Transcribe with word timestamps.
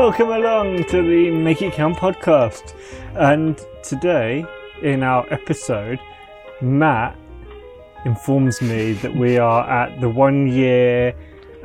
Welcome 0.00 0.30
along 0.30 0.84
to 0.84 1.02
the 1.02 1.30
Make 1.30 1.60
It 1.60 1.74
Count 1.74 1.98
podcast. 1.98 2.74
And 3.16 3.60
today, 3.82 4.46
in 4.82 5.02
our 5.02 5.30
episode, 5.30 6.00
Matt 6.62 7.18
informs 8.06 8.62
me 8.62 8.94
that 8.94 9.14
we 9.14 9.36
are 9.36 9.68
at 9.68 10.00
the 10.00 10.08
one 10.08 10.48
year 10.48 11.14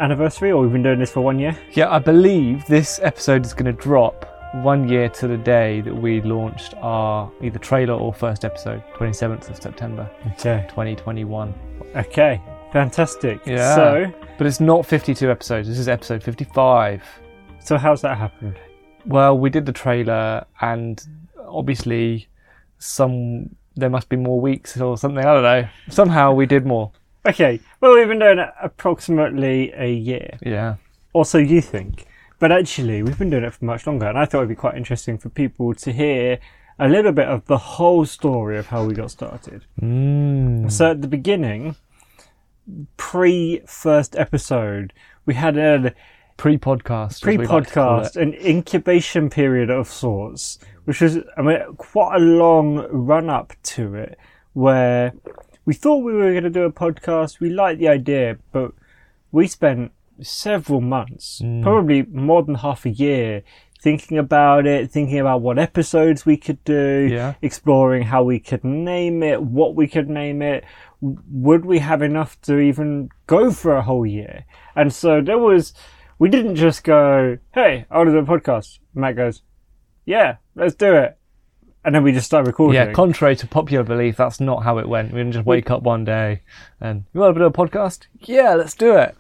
anniversary, 0.02 0.52
or 0.52 0.62
we've 0.62 0.72
been 0.74 0.84
doing 0.84 1.00
this 1.00 1.12
for 1.12 1.22
one 1.22 1.40
year. 1.40 1.58
Yeah, 1.72 1.90
I 1.90 2.00
believe 2.00 2.66
this 2.66 3.00
episode 3.02 3.46
is 3.46 3.54
going 3.54 3.74
to 3.74 3.82
drop 3.82 4.26
one 4.56 4.90
year 4.90 5.08
to 5.08 5.30
the 5.30 5.38
day 5.38 5.80
that 5.80 5.96
we 5.96 6.20
launched 6.20 6.74
our 6.82 7.32
either 7.42 7.58
trailer 7.58 7.94
or 7.94 8.14
first 8.14 8.44
episode, 8.44 8.84
27th 8.96 9.50
of 9.50 9.56
September 9.64 10.12
Okay. 10.34 10.66
2021. 10.68 11.54
Okay. 11.96 12.42
Fantastic. 12.74 13.40
Yeah. 13.46 13.76
So, 13.76 14.14
But 14.38 14.46
it's 14.46 14.60
not 14.60 14.86
52 14.86 15.32
episodes, 15.32 15.70
this 15.70 15.80
is 15.80 15.88
episode 15.88 16.22
55. 16.22 17.02
So 17.66 17.78
how's 17.78 18.02
that 18.02 18.18
happened? 18.18 18.56
Well, 19.06 19.38
we 19.38 19.50
did 19.50 19.66
the 19.66 19.72
trailer, 19.74 20.46
and 20.62 21.04
obviously, 21.48 22.28
some 22.80 23.56
there 23.76 23.90
must 23.90 24.08
be 24.10 24.16
more 24.16 24.40
weeks 24.40 24.80
or 24.80 24.98
something. 24.98 25.26
I 25.26 25.34
don't 25.34 25.44
know. 25.44 25.68
Somehow 25.90 26.34
we 26.34 26.46
did 26.46 26.66
more. 26.66 26.92
Okay. 27.26 27.60
Well, 27.82 27.96
we've 27.96 28.08
been 28.08 28.20
doing 28.20 28.40
it 28.40 28.50
approximately 28.62 29.74
a 29.76 29.92
year. 29.92 30.38
Yeah. 30.42 30.76
or 31.14 31.26
so 31.26 31.38
you 31.38 31.62
think. 31.62 32.06
But 32.40 32.52
actually, 32.52 33.02
we've 33.02 33.18
been 33.18 33.30
doing 33.30 33.44
it 33.44 33.54
for 33.54 33.66
much 33.66 33.88
longer, 33.88 34.08
and 34.08 34.18
I 34.18 34.26
thought 34.26 34.40
it'd 34.40 34.50
be 34.50 34.56
quite 34.56 34.76
interesting 34.76 35.18
for 35.18 35.30
people 35.30 35.74
to 35.74 35.92
hear 35.92 36.40
a 36.78 36.88
little 36.90 37.14
bit 37.14 37.28
of 37.28 37.46
the 37.46 37.58
whole 37.58 38.06
story 38.06 38.58
of 38.58 38.68
how 38.68 38.84
we 38.86 38.94
got 38.94 39.12
started. 39.12 39.66
Mm. 39.82 40.70
So 40.72 40.92
at 40.92 41.02
the 41.02 41.08
beginning, 41.08 41.76
pre 42.98 43.62
first 43.66 44.16
episode, 44.16 44.94
we 45.26 45.36
had 45.36 45.58
a 45.58 45.94
Pre-podcast. 46.38 47.22
pre 47.22 47.38
we 47.38 47.48
like 47.48 47.68
to 47.68 47.74
call 47.74 48.00
podcast, 48.02 48.16
an 48.18 48.34
incubation 48.34 49.30
period 49.30 49.70
of 49.70 49.88
sorts, 49.88 50.60
which 50.84 51.02
was 51.02 51.18
I 51.38 51.42
mean 51.42 51.60
quite 51.78 52.16
a 52.18 52.20
long 52.20 52.86
run 52.92 53.30
up 53.30 53.54
to 53.64 53.96
it, 53.96 54.18
where 54.54 55.14
we 55.66 55.74
thought 55.74 55.98
we 56.04 56.14
were 56.14 56.32
going 56.32 56.44
to 56.44 56.50
do 56.50 56.64
a 56.64 56.72
podcast. 56.72 57.40
We 57.40 57.50
liked 57.50 57.80
the 57.80 57.88
idea, 57.88 58.38
but 58.52 58.72
we 59.32 59.48
spent 59.48 59.92
several 60.22 60.82
months, 60.82 61.42
Mm. 61.44 61.64
probably 61.64 62.04
more 62.04 62.44
than 62.44 62.56
half 62.56 62.86
a 62.86 62.90
year, 62.90 63.42
thinking 63.82 64.18
about 64.18 64.66
it, 64.66 64.92
thinking 64.92 65.20
about 65.20 65.42
what 65.42 65.58
episodes 65.60 66.26
we 66.26 66.38
could 66.38 66.64
do, 66.64 67.08
Yeah. 67.12 67.34
exploring 67.42 68.04
how 68.04 68.24
we 68.24 68.40
could 68.40 68.64
name 68.64 69.24
it, 69.24 69.42
what 69.42 69.76
we 69.76 69.88
could 69.88 70.10
name 70.10 70.42
it. 70.42 70.64
Would 71.02 71.66
we 71.66 71.80
have 71.80 72.02
enough 72.02 72.40
to 72.42 72.60
even 72.60 73.10
go 73.28 73.52
for 73.52 73.76
a 73.76 73.82
whole 73.82 74.06
year? 74.06 74.46
And 74.76 74.92
so 74.94 75.22
there 75.22 75.38
was, 75.38 75.74
we 76.20 76.30
didn't 76.30 76.56
just 76.56 76.84
go, 76.84 77.38
hey, 77.54 77.86
I 77.90 77.98
want 77.98 78.08
to 78.08 78.14
do 78.14 78.20
a 78.20 78.24
podcast. 78.24 78.80
Matt 78.94 79.16
goes, 79.16 79.42
yeah, 80.06 80.38
let's 80.56 80.76
do 80.76 80.94
it. 80.94 81.18
And 81.84 81.94
then 81.94 82.04
we 82.04 82.12
just 82.12 82.26
start 82.26 82.48
recording. 82.48 82.76
Yeah, 82.76 82.94
contrary 82.94 83.36
to 83.36 83.48
popular 83.48 83.84
belief, 83.84 84.18
that's 84.18 84.40
not 84.40 84.64
how 84.64 84.80
it 84.80 84.90
went. 84.90 85.12
We 85.12 85.20
didn't 85.20 85.34
just 85.34 85.46
wake 85.46 85.70
up 85.70 85.84
one 85.84 86.04
day 86.04 86.42
and 86.82 87.06
you 87.14 87.20
want 87.20 87.36
to 87.36 87.40
do 87.40 87.46
a 87.46 87.52
podcast? 87.52 88.08
Yeah, 88.22 88.56
let's 88.56 88.74
do 88.74 88.96
it. 88.98 89.16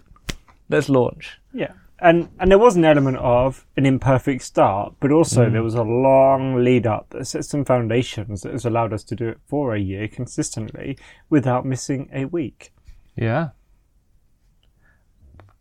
Let's 0.69 0.89
launch. 0.89 1.37
Yeah. 1.53 1.73
And 1.99 2.29
and 2.39 2.51
there 2.51 2.57
was 2.57 2.75
an 2.75 2.83
element 2.83 3.17
of 3.17 3.65
an 3.77 3.85
imperfect 3.85 4.41
start, 4.41 4.95
but 4.99 5.11
also 5.11 5.45
mm. 5.45 5.51
there 5.51 5.63
was 5.63 5.75
a 5.75 5.83
long 5.83 6.63
lead 6.63 6.87
up 6.87 7.09
that 7.11 7.25
set 7.25 7.45
some 7.45 7.63
foundations 7.63 8.41
that 8.41 8.51
has 8.51 8.65
allowed 8.65 8.93
us 8.93 9.03
to 9.05 9.15
do 9.15 9.29
it 9.29 9.39
for 9.45 9.73
a 9.73 9.79
year 9.79 10.07
consistently 10.07 10.97
without 11.29 11.65
missing 11.65 12.09
a 12.11 12.25
week. 12.25 12.73
Yeah. 13.15 13.49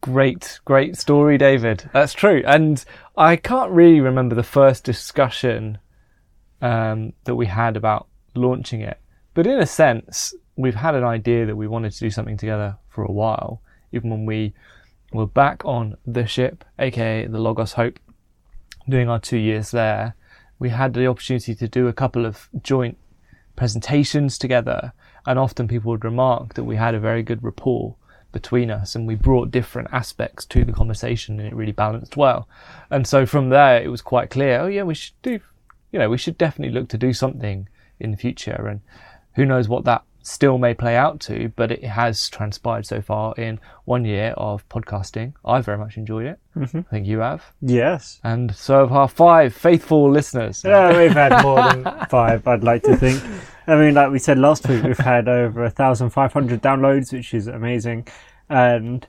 Great, 0.05 0.61
great 0.67 0.99
story, 0.99 1.39
David. 1.39 1.89
That's 1.95 2.13
true. 2.13 2.43
And 2.45 2.85
I 3.17 3.37
can't 3.37 3.71
really 3.71 4.01
remember 4.01 4.35
the 4.35 4.43
first 4.43 4.85
discussion 4.85 5.79
um, 6.61 7.15
that 7.25 7.37
we 7.37 7.47
had 7.47 7.75
about 7.75 8.07
launching 8.35 8.83
it. 8.83 8.99
But 9.33 9.47
in 9.47 9.59
a 9.59 9.65
sense, 9.65 10.35
we've 10.57 10.75
had 10.75 10.95
an 10.95 11.05
idea 11.05 11.47
that 11.47 11.57
we 11.57 11.67
wanted 11.67 11.93
to 11.93 12.01
do 12.01 12.11
something 12.11 12.37
together 12.37 12.77
for 12.91 13.03
a 13.03 13.11
while, 13.11 13.63
even 13.93 14.11
when 14.11 14.27
we 14.27 14.53
were 15.15 15.27
back 15.27 15.65
on 15.65 15.97
the 16.07 16.27
ship, 16.27 16.67
aka 16.79 17.27
the 17.27 17.39
Logos 17.39 17.73
Hope, 17.73 17.99
doing 18.87 19.09
our 19.09 19.19
two 19.19 19.39
years 19.39 19.71
there. 19.71 20.17
We 20.59 20.69
had 20.69 20.93
the 20.93 21.07
opportunity 21.07 21.55
to 21.55 21.67
do 21.67 21.89
a 21.89 21.95
couple 21.95 22.27
of 22.27 22.51
joint 22.61 22.99
presentations 23.57 24.37
together, 24.37 24.93
and 25.25 25.39
often 25.39 25.67
people 25.67 25.93
would 25.93 26.05
remark 26.05 26.53
that 26.55 26.65
we 26.65 26.77
had 26.77 26.95
a 26.95 27.01
very 27.01 27.23
good 27.23 27.43
rapport 27.43 27.97
between 28.35 28.71
us 28.71 28.95
and 28.95 29.07
we 29.07 29.15
brought 29.15 29.51
different 29.51 29.89
aspects 29.91 30.45
to 30.45 30.65
the 30.65 30.73
conversation 30.73 31.41
and 31.41 31.49
it 31.49 31.55
really 31.55 31.73
balanced 31.73 32.19
well. 32.19 32.47
And 32.91 33.07
so 33.07 33.25
from 33.25 33.49
there, 33.49 33.83
it 33.83 33.89
was 33.89 34.03
quite 34.03 34.29
clear 34.29 34.61
oh, 34.61 34.67
yeah, 34.67 34.83
we 34.83 34.95
should 34.95 35.15
do, 35.23 35.41
you 35.91 35.99
know, 35.99 36.11
we 36.11 36.19
should 36.19 36.37
definitely 36.37 36.79
look 36.79 36.91
to 36.91 36.99
do 36.99 37.15
something 37.15 37.69
in 37.99 38.11
the 38.11 38.19
future. 38.19 38.67
And 38.69 38.83
who 39.37 39.47
knows 39.47 39.69
what 39.69 39.85
that 39.87 40.05
still 40.25 40.57
may 40.57 40.73
play 40.73 40.97
out 40.97 41.21
to, 41.21 41.53
but 41.55 41.71
it 41.71 41.85
has 41.85 42.29
transpired 42.31 42.87
so 42.87 43.01
far 43.01 43.35
in 43.37 43.61
one 43.85 44.05
year 44.05 44.33
of 44.39 44.67
podcasting. 44.71 45.35
I 45.45 45.61
very 45.61 45.77
much 45.77 45.99
enjoyed 45.99 46.27
it. 46.27 46.41
Mm-hmm. 46.57 46.79
I 46.79 46.83
think 46.83 47.07
you 47.07 47.19
have. 47.19 47.45
Yes. 47.61 48.21
And 48.25 48.55
so 48.55 48.81
have 48.81 48.93
our 48.93 49.09
five 49.09 49.55
faithful 49.55 50.11
listeners. 50.11 50.63
Yeah, 50.65 50.97
we've 50.99 51.13
had 51.13 51.43
more 51.43 51.57
than 51.57 52.07
five, 52.09 52.49
I'd 52.49 52.65
like 52.65 52.83
to 52.85 52.97
think. 52.97 53.23
I 53.67 53.77
mean, 53.77 53.95
like 53.95 54.11
we 54.11 54.19
said 54.19 54.39
last 54.39 54.67
week, 54.67 54.83
we've 54.83 54.99
had 54.99 55.29
over 55.29 55.63
1,500 55.63 56.63
downloads, 56.63 57.13
which 57.13 57.35
is 57.35 57.47
amazing. 57.47 58.09
And 58.49 59.07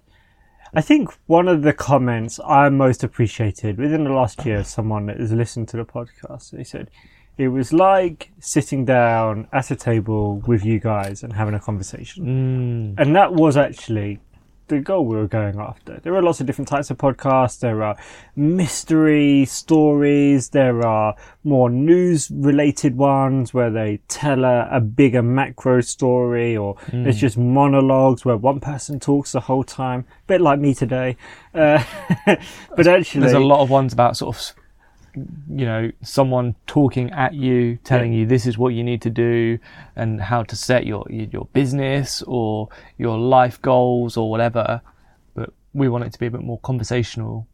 I 0.73 0.81
think 0.81 1.09
one 1.27 1.47
of 1.47 1.61
the 1.61 1.71
comments 1.73 2.41
I 2.45 2.67
most 2.67 3.05
appreciated 3.05 3.77
within 3.77 4.03
the 4.03 4.11
last 4.11 4.45
year, 4.45 4.65
someone 4.65 5.05
that 5.05 5.19
has 5.19 5.31
listened 5.31 5.69
to 5.69 5.77
the 5.77 5.85
podcast, 5.85 6.51
they 6.51 6.65
said, 6.65 6.91
it 7.37 7.49
was 7.49 7.73
like 7.73 8.31
sitting 8.39 8.85
down 8.85 9.47
at 9.51 9.71
a 9.71 9.75
table 9.75 10.37
with 10.47 10.63
you 10.65 10.79
guys 10.79 11.23
and 11.23 11.33
having 11.33 11.53
a 11.53 11.59
conversation. 11.59 12.95
Mm, 12.97 13.01
And 13.01 13.15
that 13.15 13.33
was 13.33 13.57
actually 13.57 14.19
the 14.67 14.79
goal 14.79 15.05
we 15.05 15.15
were 15.15 15.27
going 15.27 15.59
after. 15.59 15.99
There 16.01 16.15
are 16.15 16.23
lots 16.23 16.39
of 16.39 16.47
different 16.47 16.67
types 16.67 16.89
of 16.89 16.97
podcasts. 16.97 17.59
There 17.59 17.83
are 17.83 17.95
mystery 18.35 19.45
stories. 19.45 20.49
There 20.49 20.85
are 20.85 21.15
more 21.43 21.69
news 21.69 22.31
related 22.31 22.97
ones 22.97 23.53
where 23.53 23.69
they 23.69 23.99
tell 24.07 24.43
a, 24.43 24.67
a 24.71 24.79
bigger 24.81 25.21
macro 25.21 25.81
story 25.81 26.57
or 26.57 26.77
it's 26.91 27.19
just 27.19 27.37
monologues 27.37 28.25
where 28.25 28.37
one 28.37 28.59
person 28.59 28.99
talks 28.99 29.33
the 29.33 29.41
whole 29.41 29.63
time. 29.63 30.05
A 30.23 30.27
bit 30.27 30.41
like 30.41 30.59
me 30.59 30.73
today. 30.73 31.17
Uh, 31.53 31.83
but 32.75 32.87
actually, 32.87 33.21
there's 33.21 33.33
a 33.33 33.39
lot 33.39 33.59
of 33.61 33.69
ones 33.69 33.93
about 33.93 34.17
sort 34.17 34.35
of, 34.35 34.55
you 35.15 35.65
know, 35.65 35.91
someone 36.01 36.55
talking 36.67 37.11
at 37.11 37.33
you, 37.33 37.77
telling 37.83 38.13
you 38.13 38.25
this 38.25 38.45
is 38.45 38.57
what 38.57 38.69
you 38.69 38.83
need 38.83 39.01
to 39.03 39.09
do 39.09 39.59
and 39.95 40.21
how 40.21 40.43
to 40.43 40.55
set 40.55 40.85
your 40.85 41.05
your 41.09 41.47
business 41.53 42.21
or 42.27 42.69
your 42.97 43.17
life 43.17 43.61
goals 43.61 44.17
or 44.17 44.29
whatever. 44.29 44.81
But 45.33 45.53
we 45.73 45.89
want 45.89 46.03
it 46.03 46.13
to 46.13 46.19
be 46.19 46.27
a 46.27 46.31
bit 46.31 46.41
more 46.41 46.59
conversational, 46.59 47.47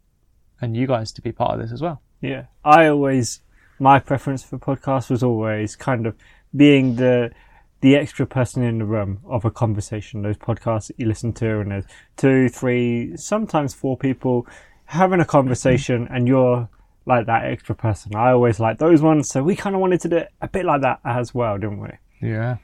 and 0.60 0.76
you 0.76 0.86
guys 0.86 1.12
to 1.12 1.22
be 1.22 1.32
part 1.32 1.54
of 1.54 1.60
this 1.60 1.72
as 1.72 1.80
well. 1.80 2.02
Yeah, 2.20 2.46
I 2.64 2.86
always 2.86 3.40
my 3.78 3.98
preference 3.98 4.44
for 4.44 4.58
podcasts 4.58 5.10
was 5.10 5.22
always 5.22 5.74
kind 5.76 6.06
of 6.06 6.16
being 6.54 6.96
the 6.96 7.32
the 7.80 7.96
extra 7.96 8.24
person 8.24 8.62
in 8.62 8.78
the 8.78 8.84
room 8.84 9.18
of 9.26 9.44
a 9.44 9.50
conversation. 9.50 10.22
Those 10.22 10.38
podcasts 10.38 10.86
that 10.86 11.00
you 11.00 11.06
listen 11.06 11.32
to, 11.34 11.60
and 11.60 11.72
there's 11.72 11.84
two, 12.16 12.48
three, 12.48 13.16
sometimes 13.16 13.74
four 13.74 13.96
people 13.96 14.46
having 14.84 15.20
a 15.20 15.24
conversation, 15.24 16.06
and 16.10 16.28
you're 16.28 16.68
like 17.06 17.26
that 17.26 17.44
extra 17.44 17.74
person. 17.74 18.14
I 18.14 18.30
always 18.32 18.60
like 18.60 18.78
those 18.78 19.02
ones, 19.02 19.28
so 19.28 19.42
we 19.42 19.56
kind 19.56 19.74
of 19.74 19.80
wanted 19.80 20.00
to 20.02 20.08
do 20.08 20.16
it 20.16 20.32
a 20.40 20.48
bit 20.48 20.64
like 20.64 20.82
that 20.82 21.00
as 21.04 21.34
well, 21.34 21.58
didn't 21.58 21.80
we? 21.80 21.90
Yeah. 22.20 22.56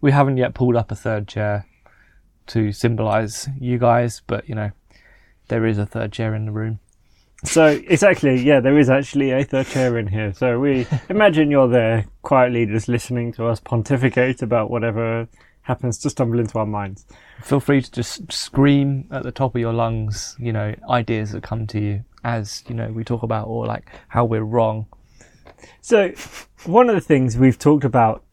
We 0.00 0.12
haven't 0.12 0.36
yet 0.36 0.54
pulled 0.54 0.76
up 0.76 0.90
a 0.90 0.96
third 0.96 1.28
chair 1.28 1.66
to 2.48 2.72
symbolise 2.72 3.48
you 3.60 3.78
guys, 3.78 4.22
but 4.26 4.48
you 4.48 4.54
know, 4.54 4.70
there 5.48 5.66
is 5.66 5.78
a 5.78 5.86
third 5.86 6.12
chair 6.12 6.34
in 6.34 6.46
the 6.46 6.52
room. 6.52 6.80
So 7.44 7.66
exactly, 7.66 8.40
yeah, 8.40 8.60
there 8.60 8.78
is 8.78 8.88
actually 8.88 9.30
a 9.30 9.44
third 9.44 9.66
chair 9.66 9.98
in 9.98 10.06
here. 10.06 10.32
So 10.32 10.58
we 10.58 10.86
imagine 11.08 11.50
you're 11.50 11.68
there 11.68 12.06
quietly 12.22 12.66
just 12.66 12.88
listening 12.88 13.32
to 13.34 13.46
us 13.46 13.60
pontificate 13.60 14.42
about 14.42 14.70
whatever 14.70 15.28
happens 15.62 15.98
to 15.98 16.10
stumble 16.10 16.40
into 16.40 16.58
our 16.58 16.66
minds. 16.66 17.06
Feel 17.42 17.60
free 17.60 17.82
to 17.82 17.90
just 17.90 18.32
scream 18.32 19.06
at 19.12 19.22
the 19.22 19.32
top 19.32 19.54
of 19.54 19.60
your 19.60 19.72
lungs, 19.72 20.36
you 20.38 20.52
know, 20.52 20.74
ideas 20.88 21.32
that 21.32 21.42
come 21.42 21.66
to 21.68 21.80
you 21.80 22.04
as, 22.24 22.64
you 22.68 22.74
know, 22.74 22.88
we 22.92 23.04
talk 23.04 23.22
about 23.22 23.48
or 23.48 23.66
like 23.66 23.90
how 24.08 24.24
we're 24.24 24.42
wrong. 24.42 24.86
So 25.80 26.12
one 26.64 26.88
of 26.88 26.94
the 26.94 27.00
things 27.00 27.36
we've 27.36 27.58
talked 27.58 27.84
about 27.84 28.24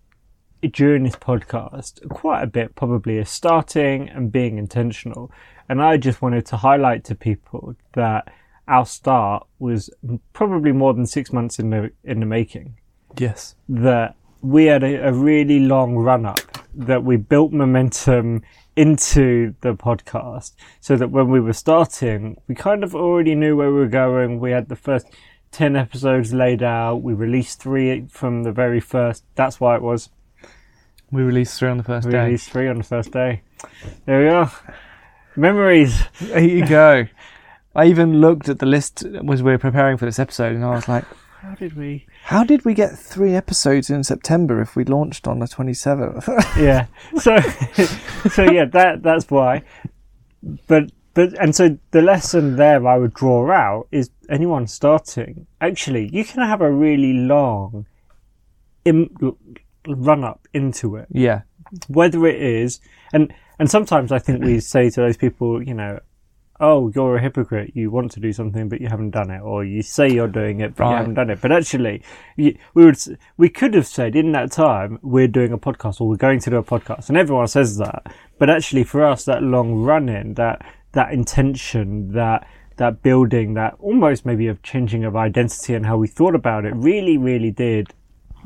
during 0.71 1.03
this 1.03 1.15
podcast 1.15 2.07
quite 2.09 2.43
a 2.43 2.47
bit 2.47 2.75
probably 2.75 3.17
is 3.17 3.29
starting 3.29 4.09
and 4.09 4.31
being 4.31 4.57
intentional. 4.57 5.31
And 5.67 5.81
I 5.81 5.97
just 5.97 6.21
wanted 6.21 6.45
to 6.47 6.57
highlight 6.57 7.03
to 7.05 7.15
people 7.15 7.75
that 7.93 8.31
our 8.67 8.85
start 8.85 9.47
was 9.59 9.89
probably 10.33 10.71
more 10.71 10.93
than 10.93 11.05
six 11.05 11.31
months 11.33 11.59
in 11.59 11.69
the 11.69 11.91
in 12.03 12.19
the 12.19 12.25
making. 12.25 12.77
Yes. 13.17 13.55
that 13.67 14.15
we 14.41 14.65
had 14.65 14.83
a, 14.83 15.07
a 15.07 15.11
really 15.11 15.59
long 15.59 15.95
run 15.95 16.25
up, 16.25 16.39
that 16.75 17.03
we 17.03 17.17
built 17.17 17.51
momentum 17.51 18.41
into 18.75 19.53
the 19.61 19.73
podcast 19.73 20.53
so 20.79 20.95
that 20.95 21.11
when 21.11 21.29
we 21.29 21.39
were 21.39 21.53
starting, 21.53 22.37
we 22.47 22.55
kind 22.55 22.83
of 22.83 22.95
already 22.95 23.35
knew 23.35 23.55
where 23.57 23.71
we 23.71 23.79
were 23.79 23.87
going. 23.87 24.39
We 24.39 24.51
had 24.51 24.69
the 24.69 24.75
first 24.75 25.07
10 25.51 25.75
episodes 25.75 26.33
laid 26.33 26.61
out. 26.63 26.97
We 26.97 27.13
released 27.13 27.59
three 27.61 28.05
from 28.09 28.43
the 28.43 28.51
very 28.51 28.79
first. 28.79 29.23
That's 29.35 29.59
why 29.59 29.75
it 29.75 29.81
was. 29.81 30.09
We 31.11 31.23
released 31.23 31.57
three 31.59 31.69
on 31.69 31.77
the 31.77 31.83
first 31.83 32.05
We 32.05 32.11
day. 32.13 32.25
released 32.25 32.51
three 32.51 32.67
on 32.67 32.77
the 32.77 32.83
first 32.83 33.11
day. 33.11 33.41
There 34.05 34.19
we 34.21 34.27
are. 34.29 34.51
Memories. 35.35 36.01
There 36.21 36.39
you 36.43 36.65
go. 36.67 37.07
I 37.75 37.85
even 37.85 38.21
looked 38.21 38.47
at 38.49 38.59
the 38.59 38.65
list 38.65 39.03
as 39.03 39.43
we 39.43 39.51
were 39.51 39.57
preparing 39.57 39.97
for 39.97 40.05
this 40.05 40.19
episode, 40.19 40.55
and 40.55 40.63
I 40.63 40.71
was 40.71 40.87
like, 40.87 41.05
How 41.41 41.55
did 41.55 41.75
we? 41.75 42.05
"How 42.25 42.43
did 42.43 42.63
we 42.65 42.73
get 42.73 42.97
three 42.97 43.35
episodes 43.35 43.89
in 43.89 44.03
September 44.03 44.61
if 44.61 44.75
we 44.75 44.83
launched 44.85 45.27
on 45.27 45.39
the 45.39 45.47
twenty 45.47 45.73
seventh? 45.73 46.27
Yeah. 46.57 46.85
So, 47.17 47.37
so 48.29 48.43
yeah, 48.43 48.65
that 48.65 49.01
that's 49.03 49.29
why. 49.29 49.63
But 50.67 50.91
but 51.13 51.33
and 51.39 51.55
so 51.55 51.77
the 51.91 52.01
lesson 52.01 52.55
there 52.55 52.85
I 52.87 52.97
would 52.97 53.13
draw 53.13 53.51
out 53.51 53.87
is 53.91 54.09
anyone 54.29 54.67
starting. 54.67 55.47
Actually, 55.59 56.09
you 56.13 56.23
can 56.23 56.41
have 56.47 56.61
a 56.61 56.71
really 56.71 57.13
long 57.13 57.85
im- 58.85 59.15
run 59.87 60.23
up 60.23 60.47
into 60.53 60.95
it. 60.95 61.07
yeah, 61.11 61.41
whether 61.87 62.25
it 62.27 62.41
is 62.41 62.79
and 63.13 63.33
and 63.57 63.69
sometimes 63.69 64.11
I 64.11 64.19
think 64.19 64.43
we 64.43 64.59
say 64.73 64.89
to 64.91 65.01
those 65.01 65.17
people, 65.17 65.61
you 65.61 65.73
know, 65.73 65.99
oh, 66.59 66.91
you're 66.93 67.17
a 67.17 67.21
hypocrite. 67.21 67.71
You 67.73 67.89
want 67.89 68.11
to 68.11 68.19
do 68.19 68.33
something, 68.33 68.67
but 68.69 68.81
you 68.81 68.87
haven't 68.87 69.11
done 69.11 69.31
it, 69.31 69.41
or 69.41 69.63
you 69.63 69.81
say 69.81 70.09
you're 70.09 70.27
doing 70.27 70.59
it, 70.59 70.75
but 70.75 70.89
you 70.89 70.95
haven't 70.95 71.13
done 71.13 71.29
it. 71.29 71.41
But 71.41 71.51
actually, 71.51 72.03
you, 72.35 72.57
we 72.73 72.85
would 72.85 72.97
we 73.37 73.49
could 73.49 73.73
have 73.73 73.87
said 73.87 74.15
in 74.15 74.31
that 74.33 74.51
time 74.51 74.99
we're 75.01 75.27
doing 75.27 75.53
a 75.53 75.57
podcast 75.57 76.01
or 76.01 76.07
we're 76.07 76.17
going 76.17 76.39
to 76.39 76.49
do 76.49 76.57
a 76.57 76.63
podcast, 76.63 77.09
and 77.09 77.17
everyone 77.17 77.47
says 77.47 77.77
that. 77.77 78.13
But 78.37 78.49
actually, 78.49 78.83
for 78.83 79.03
us, 79.05 79.25
that 79.25 79.43
long 79.43 79.75
run 79.75 80.09
in, 80.09 80.33
that 80.35 80.65
that 80.91 81.13
intention, 81.13 82.11
that 82.13 82.47
that 82.77 83.01
building, 83.01 83.53
that 83.53 83.75
almost 83.79 84.25
maybe 84.25 84.47
of 84.47 84.63
changing 84.63 85.03
of 85.03 85.15
identity 85.15 85.73
and 85.75 85.85
how 85.85 85.97
we 85.97 86.07
thought 86.07 86.35
about 86.35 86.65
it, 86.65 86.73
really, 86.75 87.17
really 87.17 87.51
did 87.51 87.93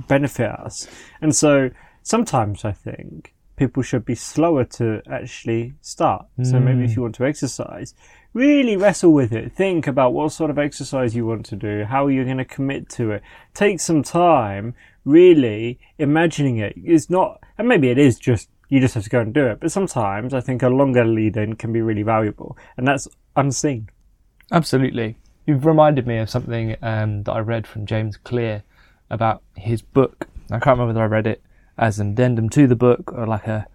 benefit 0.07 0.50
us. 0.50 0.88
And 1.21 1.36
so 1.36 1.69
sometimes 2.01 2.65
I 2.65 2.71
think 2.71 3.33
people 3.56 3.84
should 3.84 4.06
be 4.06 4.16
slower 4.16 4.64
to 4.66 5.02
actually 5.10 5.74
start. 5.82 6.26
So 6.44 6.60
maybe 6.60 6.84
if 6.86 6.96
you 6.96 7.04
want 7.04 7.16
to 7.16 7.26
exercise, 7.26 7.94
really 8.34 8.76
wrestle 8.76 9.14
with 9.14 9.32
it. 9.32 9.54
Think 9.54 9.86
about 9.86 10.14
what 10.14 10.32
sort 10.32 10.50
of 10.50 10.58
exercise 10.58 11.16
you 11.16 11.26
want 11.26 11.46
to 11.48 11.56
do, 11.56 11.84
how 11.84 12.08
you're 12.08 12.26
going 12.26 12.38
to 12.38 12.46
commit 12.46 12.90
to 12.90 13.12
it. 13.12 13.22
Take 13.54 13.80
some 13.80 14.02
time 14.02 14.74
really 15.06 15.80
imagining 16.00 16.58
it. 16.58 16.74
It's 16.76 17.10
not, 17.10 17.42
and 17.58 17.68
maybe 17.68 17.90
it 17.90 17.98
is 17.98 18.18
just, 18.18 18.50
you 18.70 18.80
just 18.80 18.96
have 18.96 19.04
to 19.04 19.10
go 19.10 19.20
and 19.20 19.34
do 19.34 19.46
it. 19.46 19.60
But 19.60 19.72
sometimes 19.72 20.34
I 20.34 20.42
think 20.42 20.64
a 20.64 20.70
longer 20.70 21.06
lead 21.06 21.38
in 21.38 21.56
can 21.56 21.72
be 21.72 21.82
really 21.82 22.04
valuable 22.04 22.58
and 22.76 22.88
that's 22.88 23.08
unseen. 23.36 23.90
absolutely. 24.52 25.18
You've 25.46 25.66
reminded 25.66 26.08
me 26.08 26.18
of 26.20 26.30
something 26.30 26.76
um, 26.82 27.24
that 27.24 27.34
I 27.34 27.40
read 27.40 27.68
from 27.68 27.86
James 27.86 28.18
Clear 28.18 28.64
about 29.10 29.44
his 29.56 29.82
book. 29.82 30.28
I 30.50 30.60
can't 30.60 30.80
remember 30.80 30.88
whether 30.88 31.04
I 31.04 31.06
read 31.06 31.28
it 31.28 31.44
as 31.78 32.00
an 32.00 32.12
addendum 32.12 32.50
to 32.50 32.68
the 32.68 32.75
book 32.75 33.12
or 33.14 33.28
like 33.28 33.48
a. 33.48 33.68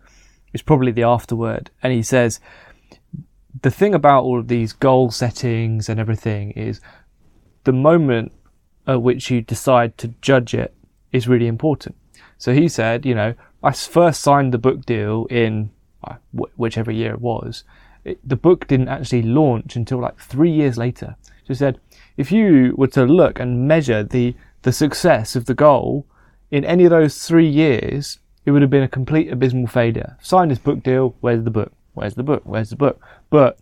It's 0.52 0.62
probably 0.62 0.92
the 0.92 1.02
afterword, 1.02 1.70
and 1.82 1.92
he 1.92 2.02
says 2.02 2.40
the 3.62 3.70
thing 3.70 3.94
about 3.94 4.24
all 4.24 4.38
of 4.38 4.48
these 4.48 4.72
goal 4.72 5.10
settings 5.10 5.88
and 5.88 5.98
everything 5.98 6.52
is 6.52 6.80
the 7.64 7.72
moment 7.72 8.32
at 8.86 9.02
which 9.02 9.30
you 9.30 9.40
decide 9.40 9.98
to 9.98 10.08
judge 10.20 10.54
it 10.54 10.74
is 11.12 11.28
really 11.28 11.46
important. 11.46 11.96
So 12.36 12.52
he 12.52 12.68
said, 12.68 13.04
you 13.04 13.14
know, 13.14 13.34
i 13.62 13.72
first 13.72 14.20
signed 14.20 14.54
the 14.54 14.58
book 14.58 14.86
deal 14.86 15.26
in 15.30 15.70
uh, 16.04 16.14
whichever 16.56 16.92
year 16.92 17.14
it 17.14 17.20
was. 17.20 17.64
It, 18.04 18.20
the 18.26 18.36
book 18.36 18.68
didn't 18.68 18.88
actually 18.88 19.22
launch 19.22 19.74
until 19.74 20.00
like 20.00 20.18
three 20.18 20.50
years 20.50 20.78
later. 20.78 21.16
So 21.24 21.48
he 21.48 21.54
said, 21.54 21.80
if 22.16 22.30
you 22.30 22.74
were 22.76 22.86
to 22.88 23.04
look 23.04 23.40
and 23.40 23.66
measure 23.66 24.04
the, 24.04 24.36
the 24.62 24.72
success 24.72 25.34
of 25.34 25.46
the 25.46 25.54
goal 25.54 26.06
in 26.50 26.64
any 26.64 26.84
of 26.84 26.90
those 26.90 27.26
three 27.26 27.48
years, 27.48 28.18
it 28.44 28.50
would 28.50 28.62
have 28.62 28.70
been 28.70 28.82
a 28.82 28.88
complete 28.88 29.30
abysmal 29.30 29.66
failure. 29.66 30.16
Signed 30.22 30.50
this 30.50 30.58
book 30.58 30.82
deal, 30.82 31.14
where's 31.20 31.44
the 31.44 31.50
book? 31.50 31.72
Where's 31.94 32.14
the 32.14 32.22
book? 32.22 32.42
Where's 32.44 32.70
the 32.70 32.76
book? 32.76 33.00
But 33.28 33.58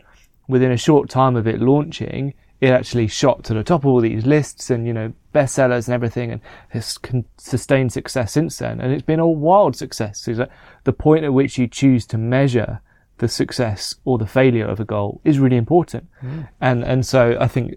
within 0.47 0.71
a 0.71 0.77
short 0.77 1.09
time 1.09 1.37
of 1.37 1.47
it 1.47 1.61
launching, 1.61 2.35
it 2.61 2.71
actually 2.71 3.09
shot 3.09 3.44
to 3.44 3.55
the 3.55 3.65
top 3.65 3.83
of 3.83 3.87
all 3.87 4.00
these 4.00 4.25
lists 4.25 4.71
and, 4.71 4.87
you 4.87 4.93
know, 4.93 5.12
bestsellers 5.35 5.88
and 5.88 5.94
everything 5.94 6.31
and 6.31 6.41
has 6.69 6.99
sustained 7.37 7.93
success 7.93 8.33
since 8.33 8.59
then. 8.59 8.81
And 8.81 8.93
it's 8.93 9.03
been 9.03 9.21
a 9.21 9.29
wild 9.29 9.77
success. 9.77 10.21
So 10.21 10.47
the 10.85 10.93
point 10.93 11.25
at 11.25 11.35
which 11.35 11.59
you 11.59 11.67
choose 11.67 12.06
to 12.06 12.19
measure 12.19 12.81
the 13.19 13.29
success 13.29 13.97
or 14.05 14.19
the 14.19 14.27
failure 14.27 14.67
of 14.67 14.79
a 14.79 14.85
goal 14.85 15.21
is 15.25 15.38
really 15.38 15.56
important. 15.56 16.06
Mm. 16.23 16.49
And, 16.61 16.85
and 16.85 17.05
so 17.05 17.37
I 17.41 17.49
think 17.49 17.75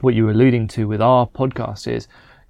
what 0.00 0.14
you 0.14 0.24
were 0.24 0.30
alluding 0.30 0.68
to 0.68 0.86
with 0.86 1.02
our 1.02 1.26
podcast 1.26 1.88
is, 1.88 2.06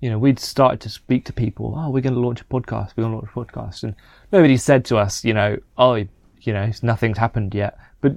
you 0.06 0.12
know, 0.12 0.20
we'd 0.20 0.38
started 0.38 0.80
to 0.82 0.88
speak 0.88 1.24
to 1.24 1.32
people, 1.32 1.74
oh, 1.76 1.90
we're 1.90 2.00
going 2.00 2.14
to 2.14 2.20
launch 2.20 2.40
a 2.40 2.44
podcast, 2.44 2.92
we're 2.94 3.02
going 3.02 3.10
to 3.10 3.16
launch 3.16 3.30
a 3.34 3.38
podcast. 3.40 3.82
And 3.82 3.96
nobody 4.30 4.56
said 4.56 4.84
to 4.84 4.98
us, 4.98 5.24
you 5.24 5.34
know, 5.34 5.58
oh, 5.76 5.94
you 5.96 6.52
know, 6.52 6.70
nothing's 6.80 7.18
happened 7.18 7.56
yet. 7.56 7.76
But 8.00 8.16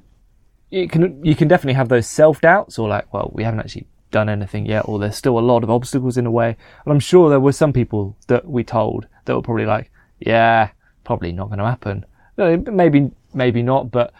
you 0.69 0.87
can, 0.87 1.25
you 1.25 1.35
can 1.35 1.47
definitely 1.47 1.73
have 1.73 1.89
those 1.89 2.05
self 2.05 2.41
doubts 2.41 2.77
or 2.77 2.87
like, 2.87 3.11
well, 3.11 3.31
we 3.33 3.43
haven't 3.43 3.61
actually 3.61 3.87
done 4.11 4.29
anything 4.29 4.67
yet, 4.67 4.87
or 4.87 4.99
there's 4.99 5.15
still 5.15 5.39
a 5.39 5.41
lot 5.41 5.63
of 5.63 5.71
obstacles 5.71 6.15
in 6.15 6.25
the 6.25 6.29
way. 6.29 6.55
And 6.85 6.93
I'm 6.93 6.99
sure 6.99 7.27
there 7.27 7.39
were 7.39 7.53
some 7.53 7.73
people 7.73 8.15
that 8.27 8.47
we 8.47 8.63
told 8.63 9.07
that 9.25 9.35
were 9.35 9.41
probably 9.41 9.65
like, 9.65 9.89
yeah, 10.19 10.69
probably 11.03 11.31
not 11.31 11.47
going 11.47 11.57
to 11.57 11.65
happen. 11.65 12.05
No, 12.37 12.55
Maybe, 12.55 13.09
maybe 13.33 13.63
not, 13.63 13.89
but 13.89 14.13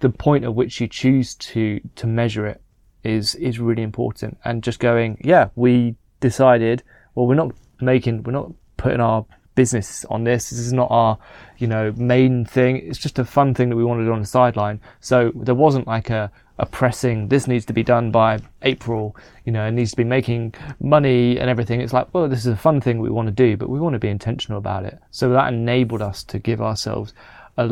the 0.00 0.10
point 0.10 0.44
at 0.44 0.54
which 0.54 0.82
you 0.82 0.86
choose 0.86 1.34
to, 1.36 1.80
to 1.96 2.06
measure 2.06 2.46
it 2.46 2.60
is 3.04 3.34
is 3.36 3.58
really 3.58 3.82
important. 3.82 4.36
And 4.44 4.62
just 4.62 4.80
going, 4.80 5.16
yeah, 5.24 5.48
we 5.54 5.96
decided, 6.28 6.82
well, 7.14 7.26
we're 7.26 7.42
not 7.44 7.52
making, 7.80 8.22
we're 8.24 8.32
not 8.32 8.50
putting 8.76 9.00
our 9.00 9.24
business 9.54 10.04
on 10.06 10.24
this. 10.24 10.50
This 10.50 10.58
is 10.58 10.72
not 10.72 10.88
our, 10.90 11.18
you 11.58 11.68
know, 11.68 11.92
main 11.96 12.44
thing. 12.44 12.76
It's 12.76 12.98
just 12.98 13.18
a 13.18 13.24
fun 13.24 13.54
thing 13.54 13.68
that 13.68 13.76
we 13.76 13.84
want 13.84 14.00
to 14.00 14.04
do 14.04 14.12
on 14.12 14.20
the 14.20 14.26
sideline. 14.26 14.80
So 15.00 15.30
there 15.34 15.54
wasn't 15.54 15.86
like 15.86 16.10
a, 16.10 16.30
a 16.58 16.66
pressing, 16.66 17.28
this 17.28 17.46
needs 17.46 17.64
to 17.66 17.72
be 17.72 17.82
done 17.82 18.10
by 18.10 18.40
April, 18.62 19.16
you 19.44 19.52
know, 19.52 19.66
it 19.66 19.72
needs 19.72 19.90
to 19.90 19.96
be 19.96 20.04
making 20.04 20.54
money 20.80 21.38
and 21.38 21.50
everything. 21.50 21.80
It's 21.80 21.92
like, 21.92 22.12
well, 22.12 22.28
this 22.28 22.40
is 22.40 22.52
a 22.52 22.56
fun 22.56 22.80
thing 22.80 23.00
we 23.00 23.10
want 23.10 23.28
to 23.28 23.32
do, 23.46 23.56
but 23.56 23.68
we 23.68 23.80
want 23.80 23.94
to 23.94 23.98
be 23.98 24.08
intentional 24.08 24.58
about 24.58 24.84
it. 24.84 24.98
So 25.10 25.30
that 25.30 25.52
enabled 25.52 26.02
us 26.02 26.24
to 26.24 26.38
give 26.38 26.60
ourselves 26.60 27.12
a 27.56 27.66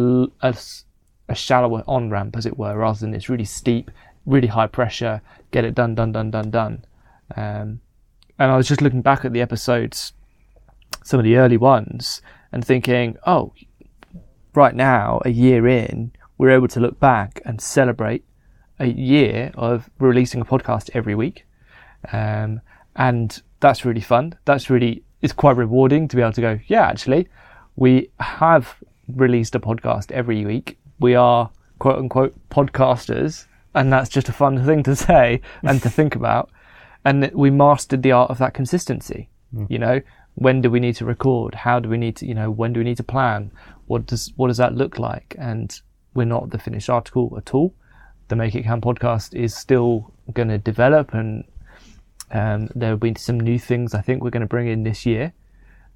a 1.28 1.34
shallower 1.34 1.82
on 1.86 2.10
ramp, 2.10 2.36
as 2.36 2.46
it 2.46 2.58
were, 2.58 2.76
rather 2.76 2.98
than 2.98 3.12
this 3.12 3.28
really 3.28 3.44
steep, 3.44 3.90
really 4.26 4.48
high 4.48 4.66
pressure, 4.66 5.22
get 5.50 5.64
it 5.64 5.74
done, 5.74 5.94
done, 5.94 6.12
done, 6.12 6.30
done, 6.30 6.50
done. 6.50 6.84
Um, 7.36 7.80
and 8.38 8.50
I 8.50 8.56
was 8.56 8.68
just 8.68 8.82
looking 8.82 9.02
back 9.02 9.24
at 9.24 9.32
the 9.32 9.40
episodes, 9.40 10.12
some 11.04 11.20
of 11.20 11.24
the 11.24 11.36
early 11.36 11.56
ones, 11.56 12.22
and 12.50 12.64
thinking, 12.64 13.16
oh, 13.26 13.52
right 14.54 14.74
now, 14.74 15.20
a 15.24 15.30
year 15.30 15.66
in, 15.66 16.12
we're 16.38 16.50
able 16.50 16.68
to 16.68 16.80
look 16.80 16.98
back 16.98 17.40
and 17.44 17.60
celebrate 17.60 18.24
a 18.78 18.86
year 18.86 19.52
of 19.54 19.88
releasing 19.98 20.40
a 20.40 20.44
podcast 20.44 20.90
every 20.94 21.14
week. 21.14 21.46
Um, 22.12 22.60
and 22.96 23.40
that's 23.60 23.84
really 23.84 24.00
fun. 24.00 24.36
That's 24.44 24.68
really, 24.68 25.04
it's 25.20 25.32
quite 25.32 25.56
rewarding 25.56 26.08
to 26.08 26.16
be 26.16 26.22
able 26.22 26.32
to 26.32 26.40
go, 26.40 26.58
yeah, 26.66 26.86
actually, 26.86 27.28
we 27.76 28.10
have 28.20 28.76
released 29.08 29.54
a 29.54 29.60
podcast 29.60 30.10
every 30.10 30.44
week. 30.44 30.78
We 30.98 31.14
are 31.14 31.50
quote 31.78 31.98
unquote 31.98 32.34
podcasters. 32.50 33.46
And 33.74 33.92
that's 33.92 34.10
just 34.10 34.28
a 34.28 34.32
fun 34.32 34.64
thing 34.64 34.82
to 34.82 34.96
say 35.08 35.40
and 35.62 35.80
to 35.82 35.88
think 35.88 36.14
about. 36.14 36.50
And 37.04 37.22
that 37.22 37.34
we 37.34 37.50
mastered 37.50 38.02
the 38.02 38.12
art 38.12 38.30
of 38.30 38.38
that 38.38 38.54
consistency. 38.54 39.28
You 39.68 39.78
know, 39.78 40.00
when 40.34 40.60
do 40.62 40.70
we 40.70 40.80
need 40.80 40.96
to 40.96 41.04
record? 41.04 41.54
How 41.54 41.78
do 41.78 41.88
we 41.88 41.98
need 41.98 42.16
to, 42.16 42.26
you 42.26 42.34
know, 42.34 42.50
when 42.50 42.72
do 42.72 42.80
we 42.80 42.84
need 42.84 42.96
to 42.98 43.02
plan? 43.02 43.50
What 43.86 44.06
does, 44.06 44.32
what 44.36 44.48
does 44.48 44.56
that 44.56 44.74
look 44.74 44.98
like? 44.98 45.34
And 45.38 45.78
we're 46.14 46.24
not 46.24 46.50
the 46.50 46.58
finished 46.58 46.88
article 46.88 47.34
at 47.36 47.54
all. 47.54 47.74
The 48.28 48.36
Make 48.36 48.54
It 48.54 48.62
Count 48.62 48.82
podcast 48.82 49.34
is 49.34 49.54
still 49.54 50.12
going 50.32 50.48
to 50.48 50.58
develop 50.58 51.12
and 51.12 51.44
um, 52.30 52.70
there 52.74 52.90
will 52.90 52.96
be 52.96 53.14
some 53.18 53.38
new 53.38 53.58
things 53.58 53.94
I 53.94 54.00
think 54.00 54.22
we're 54.22 54.30
going 54.30 54.40
to 54.40 54.46
bring 54.46 54.68
in 54.68 54.84
this 54.84 55.04
year. 55.04 55.32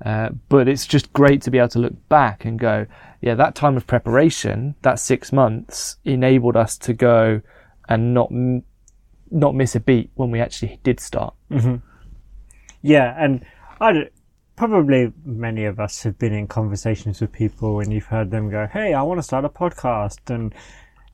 Uh, 0.04 0.28
but 0.50 0.68
it's 0.68 0.86
just 0.86 1.10
great 1.14 1.40
to 1.42 1.50
be 1.50 1.56
able 1.56 1.68
to 1.68 1.78
look 1.78 2.08
back 2.10 2.44
and 2.44 2.58
go, 2.58 2.86
yeah, 3.22 3.34
that 3.34 3.54
time 3.54 3.76
of 3.76 3.86
preparation, 3.86 4.74
that 4.82 4.98
six 4.98 5.32
months, 5.32 5.96
enabled 6.04 6.56
us 6.56 6.76
to 6.76 6.92
go 6.92 7.40
and 7.88 8.12
not 8.12 8.30
m- 8.30 8.62
not 9.30 9.54
miss 9.54 9.74
a 9.74 9.80
beat 9.80 10.10
when 10.14 10.30
we 10.30 10.40
actually 10.40 10.78
did 10.82 11.00
start. 11.00 11.34
Mm-hmm. 11.50 11.76
Yeah, 12.82 13.14
and 13.18 13.44
I 13.80 14.08
probably 14.56 15.12
many 15.24 15.64
of 15.64 15.78
us 15.80 16.02
have 16.02 16.18
been 16.18 16.32
in 16.32 16.46
conversations 16.46 17.20
with 17.20 17.30
people 17.32 17.80
and 17.80 17.92
you've 17.92 18.06
heard 18.06 18.30
them 18.30 18.50
go, 18.50 18.66
"Hey, 18.72 18.94
I 18.94 19.02
want 19.02 19.18
to 19.18 19.22
start 19.22 19.44
a 19.44 19.48
podcast," 19.48 20.32
and 20.34 20.54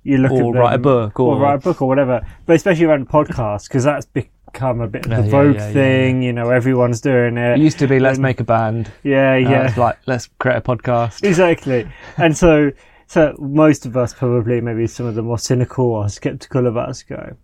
you 0.02 0.18
look 0.18 0.32
Or 0.32 0.36
at 0.36 0.38
them, 0.44 0.52
write 0.54 0.74
a 0.74 0.78
book, 0.78 1.20
or, 1.20 1.36
or- 1.36 1.40
write 1.40 1.54
a 1.54 1.58
book, 1.58 1.80
or 1.82 1.88
whatever. 1.88 2.26
But 2.46 2.56
especially 2.56 2.84
around 2.84 3.08
podcasts, 3.08 3.68
because 3.68 3.84
that's 3.84 4.06
become 4.06 4.80
a 4.80 4.88
bit 4.88 5.04
of 5.06 5.10
the 5.10 5.22
yeah, 5.22 5.30
vogue 5.30 5.54
yeah, 5.56 5.66
yeah, 5.68 5.72
thing. 5.72 6.22
You 6.22 6.32
know, 6.32 6.50
everyone's 6.50 7.00
doing 7.00 7.36
it. 7.38 7.58
It 7.58 7.62
used 7.62 7.78
to 7.78 7.86
be 7.86 7.98
let's 8.00 8.16
And- 8.18 8.22
make 8.22 8.40
a 8.40 8.44
band. 8.44 8.90
yeah, 9.02 9.38
Now 9.38 9.50
yeah. 9.50 9.66
it's 9.68 9.76
like 9.78 9.98
let's 10.06 10.28
create 10.38 10.56
a 10.58 10.60
podcast. 10.60 11.22
exactly. 11.24 11.88
And 12.18 12.36
so, 12.36 12.70
So 13.06 13.36
most 13.38 13.84
of 13.86 13.94
us 13.96 14.14
probably, 14.14 14.60
maybe 14.62 14.86
some 14.86 15.04
of 15.06 15.14
the 15.14 15.22
more 15.22 15.38
cynical 15.38 15.84
or 15.86 16.08
skeptical 16.08 16.66
of 16.66 16.76
us, 16.78 17.02
go, 17.02 17.36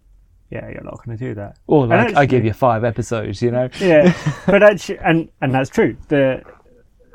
"Yeah, 0.51 0.69
you're 0.69 0.85
not 0.85 1.05
going 1.05 1.17
to 1.19 1.25
do 1.29 1.35
that." 1.35 1.59
Or 1.67 1.87
like, 1.87 2.15
I 2.17 2.27
give 2.27 2.45
you 2.45 2.53
five 2.53 2.85
episodes, 2.85 3.43
you 3.43 3.51
know? 3.51 3.69
Yeah, 3.81 4.15
but 4.47 4.63
actually, 4.63 4.99
and 4.99 5.29
and 5.41 5.53
that's 5.55 5.71
true. 5.71 5.97
The 6.09 6.43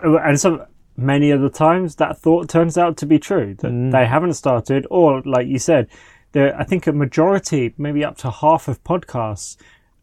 and 0.02 0.40
some 0.40 0.64
many 0.98 1.32
of 1.32 1.42
the 1.42 1.50
times 1.50 1.96
that 1.96 2.18
thought 2.18 2.50
turns 2.50 2.78
out 2.78 2.98
to 2.98 3.06
be 3.06 3.18
true 3.20 3.56
that 3.60 3.72
Mm. 3.72 3.92
they 3.92 4.06
haven't 4.06 4.34
started, 4.34 4.86
or 4.92 5.22
like 5.26 5.48
you 5.48 5.58
said, 5.60 5.88
there. 6.34 6.56
I 6.60 6.64
think 6.64 6.86
a 6.88 6.92
majority, 6.92 7.74
maybe 7.78 8.04
up 8.06 8.18
to 8.18 8.30
half 8.30 8.68
of 8.68 8.84
podcasts, 8.84 9.58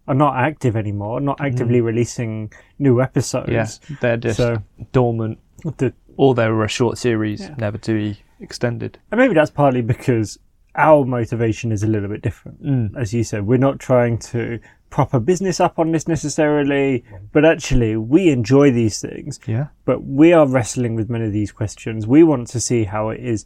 are 0.09 0.15
not 0.15 0.37
active 0.37 0.75
anymore, 0.77 1.21
not 1.21 1.41
actively 1.41 1.81
releasing 1.81 2.53
new 2.79 3.01
episodes. 3.01 3.49
Mm. 3.51 3.91
Yeah, 3.91 3.97
they're 4.01 4.17
just 4.17 4.37
So 4.39 4.63
dormant, 4.93 5.39
the, 5.77 5.93
or 6.17 6.35
they 6.35 6.49
were 6.49 6.65
a 6.65 6.69
short 6.69 6.99
series, 6.99 7.41
Yeah. 7.43 7.55
never 7.59 7.79
to 7.79 7.93
be 7.95 8.19
extended. 8.41 8.99
and 9.13 9.21
maybe 9.21 9.35
that's 9.35 9.51
partly 9.51 9.83
because 9.83 10.39
our 10.75 11.05
motivation 11.05 11.73
is 11.73 11.83
a 11.83 11.87
little 11.87 12.09
bit 12.09 12.23
different. 12.23 12.63
Mm. 12.63 12.97
as 12.97 13.13
you 13.13 13.25
said, 13.25 13.47
we're 13.47 13.59
not 13.59 13.79
trying 13.79 14.19
to 14.19 14.61
prop 14.91 15.15
a 15.15 15.21
business 15.21 15.61
up 15.61 15.79
on 15.79 15.93
this 15.93 16.09
necessarily, 16.09 17.05
but 17.33 17.45
actually 17.45 17.97
we 17.97 18.29
enjoy 18.29 18.71
these 18.71 19.01
things. 19.01 19.39
Yeah. 19.47 19.69
But 19.85 20.05
we 20.05 20.33
are 20.33 20.47
wrestling 20.47 20.97
with 20.97 21.09
many 21.09 21.27
of 21.27 21.33
these 21.33 21.53
questions. 21.53 22.07
We 22.07 22.25
want 22.25 22.49
to 22.49 22.61
see 22.61 22.85
how 22.85 23.11
it 23.11 23.21
is 23.21 23.45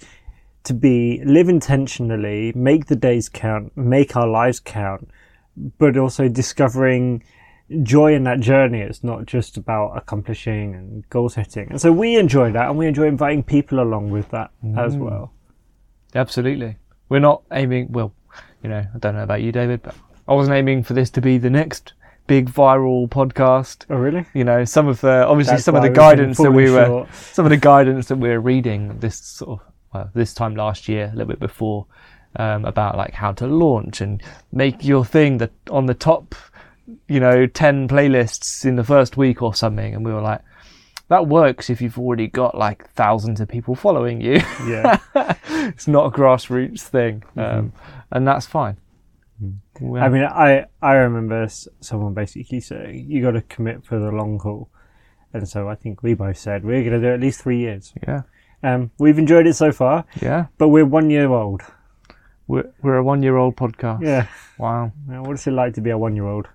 to 0.65 0.75
be 0.75 1.23
live 1.25 1.49
intentionally, 1.49 2.53
make 2.55 2.87
the 2.87 2.97
days 2.97 3.29
count, 3.29 3.77
make 3.77 4.17
our 4.17 4.27
lives 4.27 4.59
count, 4.59 5.11
but 5.79 5.97
also 5.97 6.29
discovering 6.29 7.23
joy 7.83 8.15
in 8.15 8.25
that 8.25 8.41
journey. 8.41 8.81
It's 8.81 9.05
not 9.05 9.27
just 9.27 9.59
about 9.59 9.97
accomplishing 9.97 10.75
and 10.75 11.09
goal 11.11 11.29
setting. 11.29 11.69
And 11.71 11.81
so 11.81 11.93
we 11.93 12.17
enjoy 12.17 12.53
that 12.53 12.69
and 12.69 12.79
we 12.79 12.87
enjoy 12.87 13.07
inviting 13.07 13.43
people 13.43 13.81
along 13.81 14.11
with 14.11 14.31
that 14.31 14.51
as 14.77 14.97
well. 14.97 15.33
Absolutely. 16.15 16.77
We're 17.15 17.21
not 17.21 17.45
aiming, 17.53 17.93
well, 17.93 18.13
you 18.61 18.69
know, 18.69 18.85
I 18.93 18.99
don't 18.99 19.15
know 19.15 19.23
about 19.23 19.41
you, 19.41 19.53
David, 19.53 19.85
but 19.85 19.95
I 20.27 20.35
wasn't 20.35 20.57
aiming 20.57 20.83
for 20.83 20.95
this 20.95 21.11
to 21.11 21.21
be 21.21 21.39
the 21.39 21.49
next 21.49 21.93
big 22.27 22.51
viral 22.51 23.09
podcast. 23.09 23.87
Oh 23.89 23.95
really? 23.95 24.27
You 24.35 24.43
know, 24.43 24.65
some 24.65 24.89
of 24.89 25.01
the, 25.01 25.25
obviously 25.25 25.53
That's 25.53 25.65
some 25.65 25.77
of 25.77 25.83
the 25.83 25.91
guidance 25.91 26.39
that 26.39 26.51
we 26.51 26.73
were, 26.73 26.87
short. 26.87 27.15
some 27.15 27.47
of 27.47 27.51
the 27.51 27.57
guidance 27.57 28.09
that 28.09 28.17
we 28.17 28.31
were 28.31 28.41
reading 28.41 28.99
this 28.99 29.17
sort 29.21 29.61
of, 29.61 29.67
well, 29.93 30.11
this 30.13 30.35
time 30.35 30.57
last 30.57 30.89
year, 30.89 31.05
a 31.05 31.11
little 31.17 31.29
bit 31.29 31.39
before, 31.39 31.87
um, 32.35 32.65
about 32.65 32.97
like 32.97 33.15
how 33.15 33.31
to 33.31 33.47
launch 33.47 34.01
and 34.01 34.21
make 34.51 34.83
your 34.83 35.05
thing 35.05 35.39
that 35.39 35.53
on 35.71 35.87
the 35.87 35.95
top, 35.95 36.35
you 37.07 37.21
know, 37.21 37.47
10 37.47 37.87
playlists 37.87 38.65
in 38.65 38.75
the 38.75 38.83
first 38.83 39.17
week 39.17 39.41
or 39.41 39.55
something. 39.55 39.95
And 39.95 40.05
we 40.05 40.13
were 40.13 40.21
like, 40.21 40.41
that 41.15 41.29
works 41.29 41.71
if 41.71 41.81
you've 41.81 41.97
already 41.99 42.27
got 42.27 42.59
like 42.59 42.91
thousands 42.91 43.41
of 43.41 43.47
people 43.49 43.77
following 43.77 44.21
you. 44.21 44.41
Yeah. 44.67 44.99
it's 45.71 45.87
not 45.87 46.07
a 46.07 46.11
grassroots 46.11 46.81
thing. 46.81 47.23
Um, 47.37 47.73
and 48.11 48.27
that's 48.27 48.47
fine. 48.47 48.79
Well, 49.81 50.03
I 50.03 50.09
mean, 50.09 50.25
I 50.25 50.67
I 50.83 50.95
remember 50.95 51.47
someone 51.81 52.15
basically 52.15 52.59
saying 52.61 53.07
you 53.09 53.23
got 53.23 53.33
to 53.33 53.43
commit 53.43 53.85
for 53.85 53.99
the 53.99 54.11
long 54.11 54.39
haul, 54.41 54.69
and 55.33 55.49
so 55.49 55.69
I 55.69 55.75
think 55.77 56.03
we 56.03 56.15
both 56.15 56.39
said 56.39 56.65
we're 56.65 56.83
going 56.83 57.01
to 57.01 57.07
do 57.09 57.13
at 57.15 57.21
least 57.21 57.43
three 57.43 57.59
years. 57.59 57.93
yeah, 58.07 58.23
Um, 58.63 58.91
we've 58.99 59.19
enjoyed 59.19 59.47
it 59.47 59.55
so 59.55 59.71
far, 59.73 60.05
yeah. 60.21 60.47
but 60.59 60.69
we're 60.69 60.85
one 60.85 61.11
year 61.11 61.31
old. 61.31 61.63
We're, 62.47 62.71
we're 62.83 62.97
a 62.97 63.05
one 63.05 63.23
year 63.23 63.37
old 63.37 63.57
podcast. 63.57 64.03
Yeah, 64.03 64.27
Wow. 64.59 64.93
Now, 65.09 65.23
what's 65.25 65.47
it 65.47 65.53
like 65.53 65.75
to 65.75 65.81
be 65.81 65.91
a 65.91 65.99
one 65.99 66.15
year 66.15 66.27
old? 66.27 66.47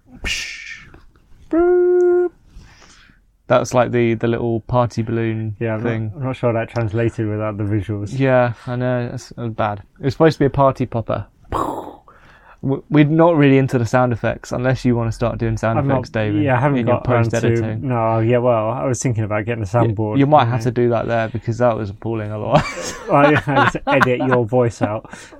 That's 3.49 3.73
like 3.73 3.89
the, 3.91 4.13
the 4.13 4.27
little 4.27 4.59
party 4.61 5.01
balloon 5.01 5.55
Yeah, 5.59 5.73
I'm 5.73 5.81
thing. 5.81 6.05
not, 6.09 6.15
I'm 6.17 6.23
not 6.25 6.35
sure 6.35 6.53
that 6.53 6.69
translated 6.69 7.27
without 7.27 7.57
the 7.57 7.63
visuals. 7.63 8.17
Yeah, 8.17 8.53
I 8.67 8.75
know. 8.75 9.09
That's 9.09 9.33
uh, 9.35 9.47
bad. 9.47 9.79
It 9.99 10.05
was 10.05 10.13
supposed 10.13 10.35
to 10.35 10.39
be 10.39 10.45
a 10.45 10.51
party 10.51 10.85
popper. 10.85 11.25
We're 12.61 13.05
not 13.05 13.37
really 13.37 13.57
into 13.57 13.79
the 13.79 13.87
sound 13.87 14.13
effects 14.13 14.51
unless 14.51 14.85
you 14.85 14.95
want 14.95 15.07
to 15.07 15.11
start 15.13 15.39
doing 15.39 15.57
sound 15.57 15.79
I'm 15.79 15.89
effects, 15.89 16.09
not, 16.09 16.21
David. 16.21 16.43
yeah, 16.43 16.57
I 16.57 16.59
haven't 16.59 16.85
got 16.85 17.07
around 17.07 17.23
post 17.23 17.31
to. 17.31 17.37
editing. 17.37 17.87
No, 17.87 18.19
yeah, 18.19 18.37
well, 18.37 18.69
I 18.69 18.83
was 18.83 19.01
thinking 19.01 19.23
about 19.23 19.45
getting 19.45 19.63
a 19.63 19.65
soundboard. 19.65 20.19
You 20.19 20.27
might 20.27 20.45
have 20.45 20.61
to 20.63 20.71
do 20.71 20.89
that 20.89 21.07
there 21.07 21.29
because 21.29 21.57
that 21.57 21.75
was 21.75 21.89
appalling 21.89 22.31
otherwise. 22.31 22.93
I 23.11 23.33
have 23.39 23.71
to 23.71 23.89
edit 23.89 24.19
your 24.19 24.45
voice 24.45 24.81
out. 24.83 25.09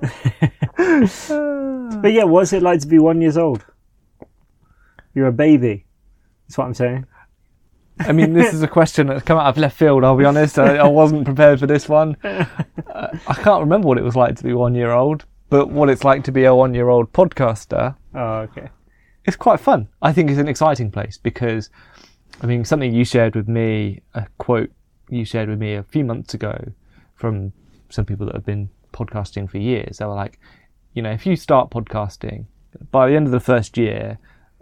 but 0.80 2.12
yeah, 2.12 2.24
what's 2.24 2.52
it 2.52 2.62
like 2.62 2.80
to 2.80 2.88
be 2.88 2.98
one 2.98 3.20
years 3.20 3.36
old? 3.36 3.64
You're 5.14 5.28
a 5.28 5.32
baby. 5.32 5.84
That's 6.48 6.58
what 6.58 6.64
I'm 6.64 6.74
saying. 6.74 7.06
I 8.00 8.12
mean, 8.12 8.32
this 8.32 8.54
is 8.54 8.62
a 8.62 8.68
question 8.68 9.06
that's 9.06 9.22
come 9.22 9.38
out 9.38 9.46
of 9.46 9.56
left 9.56 9.76
field. 9.76 10.04
I'll 10.04 10.16
be 10.16 10.24
honest. 10.24 10.58
I, 10.58 10.76
I 10.76 10.88
wasn't 10.88 11.24
prepared 11.24 11.60
for 11.60 11.66
this 11.66 11.88
one. 11.88 12.16
Uh, 12.90 13.16
I 13.28 13.34
can't 13.34 13.60
remember 13.60 13.86
what 13.86 13.98
it 13.98 14.02
was 14.02 14.16
like 14.16 14.34
to 14.36 14.42
be 14.42 14.52
one 14.52 14.74
year 14.74 14.90
old, 14.90 15.24
but 15.48 15.68
what 15.68 15.88
it's 15.88 16.02
like 16.02 16.24
to 16.24 16.32
be 16.32 16.42
a 16.42 16.52
one 16.52 16.74
year 16.74 16.88
old 16.88 17.12
podcaster. 17.12 17.94
Oh, 18.14 18.38
okay. 18.40 18.68
It's 19.24 19.36
quite 19.36 19.60
fun. 19.60 19.88
I 20.02 20.12
think 20.12 20.28
it's 20.28 20.40
an 20.40 20.48
exciting 20.48 20.90
place 20.90 21.16
because, 21.16 21.70
I 22.42 22.46
mean, 22.46 22.64
something 22.64 22.92
you 22.92 23.04
shared 23.04 23.36
with 23.36 23.46
me, 23.48 24.02
a 24.14 24.26
quote 24.38 24.70
you 25.08 25.24
shared 25.24 25.48
with 25.48 25.60
me 25.60 25.74
a 25.74 25.84
few 25.84 26.04
months 26.04 26.34
ago 26.34 26.72
from 27.14 27.52
some 27.90 28.04
people 28.04 28.26
that 28.26 28.34
have 28.34 28.44
been 28.44 28.70
podcasting 28.92 29.48
for 29.48 29.58
years. 29.58 29.98
They 29.98 30.04
were 30.04 30.14
like, 30.14 30.40
you 30.92 31.02
know, 31.02 31.12
if 31.12 31.24
you 31.26 31.36
start 31.36 31.70
podcasting, 31.70 32.46
by 32.90 33.08
the 33.08 33.14
end 33.14 33.26
of 33.26 33.32
the 33.32 33.40
first 33.40 33.78
year, 33.78 34.18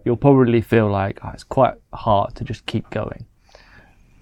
you'll 0.08 0.16
probably 0.16 0.62
feel 0.62 0.90
like 0.90 1.20
oh, 1.22 1.28
it's 1.34 1.44
quite 1.44 1.74
hard 1.92 2.34
to 2.34 2.42
just 2.42 2.64
keep 2.64 2.88
going. 2.88 3.26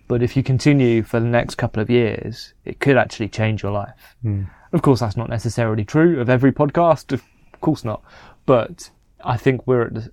But 0.09 0.21
if 0.21 0.37
you 0.37 0.43
continue 0.43 1.05
for 1.05 1.21
the 1.21 1.26
next 1.26 1.55
couple 1.55 1.81
of 1.81 1.88
years, 1.88 2.55
it 2.64 2.81
could 2.81 2.97
actually 2.97 3.28
change 3.28 3.62
your 3.62 3.71
life. 3.71 4.16
Hmm. 4.23 4.45
Of 4.73 4.83
course, 4.83 4.99
that's 4.99 5.16
not 5.16 5.28
necessarily 5.28 5.85
true 5.85 6.21
of 6.21 6.28
every 6.28 6.50
podcast. 6.50 7.12
Of 7.12 7.23
course 7.61 7.85
not. 7.85 8.02
But 8.47 8.90
I 9.25 9.37
think 9.37 9.64
we're 9.64 9.83
at 9.83 9.95
the, 9.95 10.11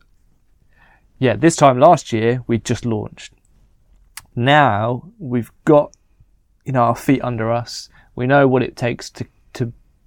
yeah, 1.17 1.35
this 1.35 1.55
time 1.55 1.79
last 1.79 2.13
year, 2.13 2.43
we 2.45 2.59
just 2.59 2.85
launched. 2.85 3.33
Now 4.35 5.11
we've 5.17 5.51
got, 5.65 5.95
you 6.65 6.71
know, 6.71 6.83
our 6.83 6.95
feet 6.95 7.23
under 7.23 7.51
us. 7.51 7.89
We 8.13 8.27
know 8.27 8.47
what 8.47 8.61
it 8.61 8.75
takes 8.75 9.09
to 9.09 9.25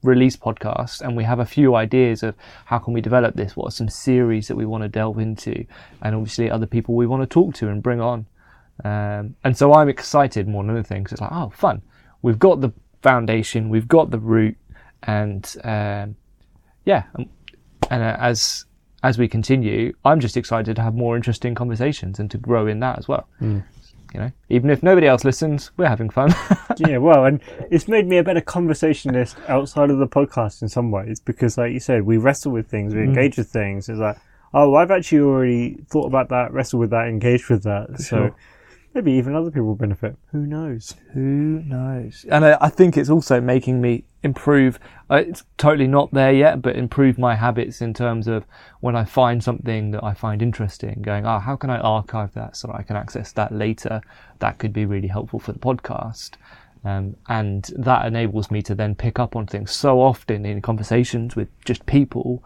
release 0.02 0.36
podcasts 0.36 1.00
and 1.00 1.16
we 1.16 1.24
have 1.24 1.38
a 1.38 1.46
few 1.46 1.74
ideas 1.74 2.22
of 2.22 2.34
how 2.64 2.78
can 2.78 2.92
we 2.92 3.00
develop 3.00 3.34
this? 3.34 3.56
What 3.56 3.68
are 3.68 3.70
some 3.70 3.88
series 3.88 4.48
that 4.48 4.56
we 4.56 4.66
want 4.66 4.82
to 4.82 4.88
delve 4.88 5.18
into? 5.18 5.64
And 6.02 6.14
obviously 6.14 6.50
other 6.50 6.66
people 6.66 6.94
we 6.94 7.06
want 7.06 7.22
to 7.22 7.26
talk 7.26 7.54
to 7.56 7.68
and 7.68 7.82
bring 7.82 8.00
on. 8.00 8.26
Um, 8.84 9.36
and 9.42 9.56
so 9.56 9.72
I'm 9.72 9.88
excited 9.88 10.46
more 10.46 10.62
than 10.62 10.74
anything 10.74 11.02
because 11.02 11.12
it's 11.12 11.20
like, 11.20 11.32
oh, 11.32 11.50
fun. 11.54 11.82
We've 12.22 12.38
got 12.38 12.60
the 12.60 12.72
foundation, 13.02 13.68
we've 13.68 13.88
got 13.88 14.10
the 14.10 14.18
root, 14.18 14.56
and 15.04 15.54
um, 15.64 16.16
yeah, 16.84 17.04
and, 17.14 17.28
and 17.90 18.02
uh, 18.02 18.16
as 18.18 18.64
as 19.02 19.18
we 19.18 19.28
continue, 19.28 19.92
I'm 20.04 20.20
just 20.20 20.36
excited 20.36 20.74
to 20.76 20.82
have 20.82 20.94
more 20.94 21.16
interesting 21.16 21.54
conversations 21.54 22.18
and 22.18 22.30
to 22.30 22.38
grow 22.38 22.66
in 22.66 22.80
that 22.80 22.98
as 22.98 23.06
well. 23.06 23.28
You 24.14 24.20
know, 24.20 24.32
even 24.48 24.70
if 24.70 24.82
nobody 24.82 25.06
else 25.06 25.24
listens, 25.24 25.70
we're 25.76 25.88
having 25.88 26.10
fun. 26.10 26.34
yeah, 26.78 26.98
well, 26.98 27.24
and 27.24 27.40
it's 27.70 27.88
made 27.88 28.06
me 28.06 28.18
a 28.18 28.24
better 28.24 28.40
conversationalist 28.40 29.36
outside 29.48 29.90
of 29.90 29.98
the 29.98 30.06
podcast 30.06 30.62
in 30.62 30.68
some 30.68 30.90
ways 30.90 31.20
because, 31.20 31.58
like 31.58 31.72
you 31.72 31.80
said, 31.80 32.02
we 32.02 32.16
wrestle 32.16 32.52
with 32.52 32.68
things, 32.68 32.94
we 32.94 33.00
mm. 33.00 33.04
engage 33.04 33.36
with 33.36 33.48
things. 33.48 33.88
It's 33.88 33.98
like, 33.98 34.16
oh, 34.54 34.74
I've 34.74 34.90
actually 34.90 35.20
already 35.20 35.74
thought 35.88 36.06
about 36.06 36.28
that, 36.30 36.52
wrestled 36.52 36.80
with 36.80 36.90
that, 36.90 37.08
engaged 37.08 37.50
with 37.50 37.62
that. 37.64 38.00
so 38.00 38.16
sure. 38.16 38.36
maybe 38.94 39.12
even 39.12 39.34
other 39.34 39.50
people 39.50 39.66
will 39.66 39.74
benefit. 39.74 40.16
Who 40.32 40.46
knows? 40.46 40.94
Who 41.12 41.62
knows? 41.64 42.24
And 42.30 42.44
I, 42.44 42.56
I 42.60 42.68
think 42.68 42.96
it's 42.96 43.10
also 43.10 43.40
making 43.40 43.80
me 43.80 44.04
improve. 44.26 44.78
Uh, 45.10 45.22
it's 45.26 45.44
totally 45.56 45.86
not 45.86 46.12
there 46.12 46.32
yet, 46.32 46.60
but 46.60 46.76
improve 46.76 47.16
my 47.16 47.34
habits 47.34 47.80
in 47.80 47.94
terms 47.94 48.28
of 48.28 48.44
when 48.80 48.94
I 48.94 49.04
find 49.04 49.42
something 49.42 49.92
that 49.92 50.04
I 50.04 50.12
find 50.12 50.42
interesting, 50.42 51.00
going, 51.00 51.24
oh, 51.24 51.38
how 51.38 51.56
can 51.56 51.70
I 51.70 51.78
archive 51.78 52.34
that 52.34 52.56
so 52.56 52.68
that 52.68 52.76
I 52.76 52.82
can 52.82 52.96
access 52.96 53.32
that 53.32 53.52
later? 53.52 54.02
That 54.40 54.58
could 54.58 54.74
be 54.74 54.84
really 54.84 55.08
helpful 55.08 55.40
for 55.40 55.52
the 55.52 55.58
podcast. 55.58 56.32
Um, 56.84 57.16
and 57.28 57.68
that 57.76 58.06
enables 58.06 58.50
me 58.50 58.62
to 58.62 58.74
then 58.74 58.94
pick 58.94 59.18
up 59.18 59.34
on 59.34 59.46
things 59.46 59.72
so 59.72 60.00
often 60.00 60.44
in 60.44 60.62
conversations 60.62 61.34
with 61.34 61.48
just 61.64 61.86
people. 61.86 62.44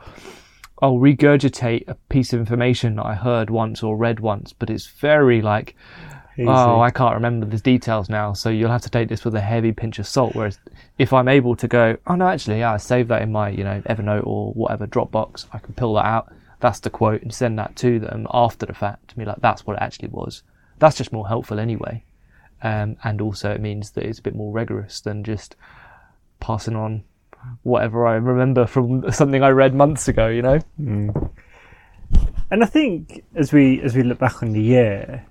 I'll 0.80 0.94
regurgitate 0.94 1.84
a 1.88 1.96
piece 2.08 2.32
of 2.32 2.40
information 2.40 2.96
that 2.96 3.04
I 3.04 3.14
heard 3.14 3.50
once 3.50 3.82
or 3.82 3.98
read 3.98 4.20
once, 4.20 4.54
but 4.54 4.70
it's 4.70 4.86
very 4.86 5.42
like, 5.42 5.76
Easy. 6.36 6.48
oh, 6.48 6.80
I 6.80 6.90
can't 6.90 7.14
remember 7.14 7.44
the 7.46 7.58
details 7.58 8.08
now, 8.08 8.32
so 8.32 8.50
you'll 8.50 8.70
have 8.70 8.82
to 8.82 8.90
take 8.90 9.08
this 9.08 9.24
with 9.24 9.34
a 9.34 9.40
heavy 9.40 9.72
pinch 9.72 9.98
of 9.98 10.06
salt. 10.06 10.34
Whereas 10.34 10.58
if 10.98 11.12
I'm 11.12 11.28
able 11.28 11.56
to 11.56 11.68
go, 11.68 11.96
oh 12.06 12.14
no, 12.14 12.28
actually, 12.28 12.60
yeah, 12.60 12.72
I 12.72 12.76
saved 12.76 13.08
that 13.08 13.22
in 13.22 13.32
my, 13.32 13.50
you 13.50 13.64
know, 13.64 13.82
Evernote 13.88 14.26
or 14.26 14.52
whatever 14.52 14.86
Dropbox, 14.86 15.46
I 15.52 15.58
can 15.58 15.74
pull 15.74 15.94
that 15.94 16.06
out. 16.06 16.32
That's 16.60 16.80
the 16.80 16.90
quote 16.90 17.22
and 17.22 17.34
send 17.34 17.58
that 17.58 17.74
to 17.76 17.98
them 17.98 18.26
after 18.32 18.66
the 18.66 18.74
fact 18.74 19.08
to 19.08 19.16
be 19.16 19.24
like, 19.24 19.40
that's 19.40 19.66
what 19.66 19.76
it 19.76 19.82
actually 19.82 20.08
was. 20.08 20.42
That's 20.78 20.96
just 20.96 21.12
more 21.12 21.26
helpful 21.26 21.58
anyway. 21.58 22.04
Um, 22.62 22.96
and 23.02 23.20
also 23.20 23.50
it 23.50 23.60
means 23.60 23.90
that 23.92 24.04
it's 24.04 24.18
a 24.18 24.22
bit 24.22 24.34
more 24.34 24.52
rigorous 24.52 25.00
than 25.00 25.24
just 25.24 25.56
passing 26.38 26.76
on 26.76 27.04
whatever 27.62 28.06
I 28.06 28.14
remember 28.14 28.66
from 28.66 29.10
something 29.12 29.42
I 29.42 29.48
read 29.48 29.74
months 29.74 30.08
ago, 30.08 30.28
you 30.28 30.42
know? 30.42 30.60
And 32.50 32.62
I 32.62 32.66
think 32.66 33.24
as 33.34 33.52
we 33.52 33.80
as 33.82 33.94
we 33.94 34.02
look 34.02 34.18
back 34.18 34.42
on 34.42 34.52
the 34.52 34.60
year, 34.60 35.24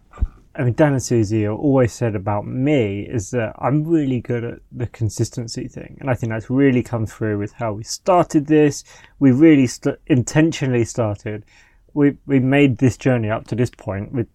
I 0.56 0.64
mean, 0.64 0.74
Dan 0.74 0.94
and 0.94 1.04
Susie 1.04 1.48
always 1.48 1.94
said 1.94 2.16
about 2.16 2.46
me 2.46 3.02
is 3.02 3.32
that 3.32 3.54
I'm 3.60 3.84
really 3.84 4.20
good 4.20 4.44
at 4.44 4.60
the 4.72 4.88
consistency 4.88 5.68
thing. 5.68 5.98
And 6.02 6.10
I 6.10 6.16
think 6.16 6.32
that's 6.32 6.50
really 6.50 6.84
come 6.84 7.06
through 7.06 7.38
with 7.38 7.54
how 7.54 7.74
we 7.74 7.84
started 7.84 8.48
this. 8.48 8.84
We 9.20 9.32
really 9.32 9.68
st- 9.68 10.00
intentionally 10.08 10.86
started. 10.86 11.46
We, 11.94 12.18
we 12.26 12.40
made 12.40 12.80
this 12.80 12.98
journey 12.98 13.30
up 13.30 13.48
to 13.48 13.56
this 13.56 13.70
point 13.70 14.12
with 14.12 14.28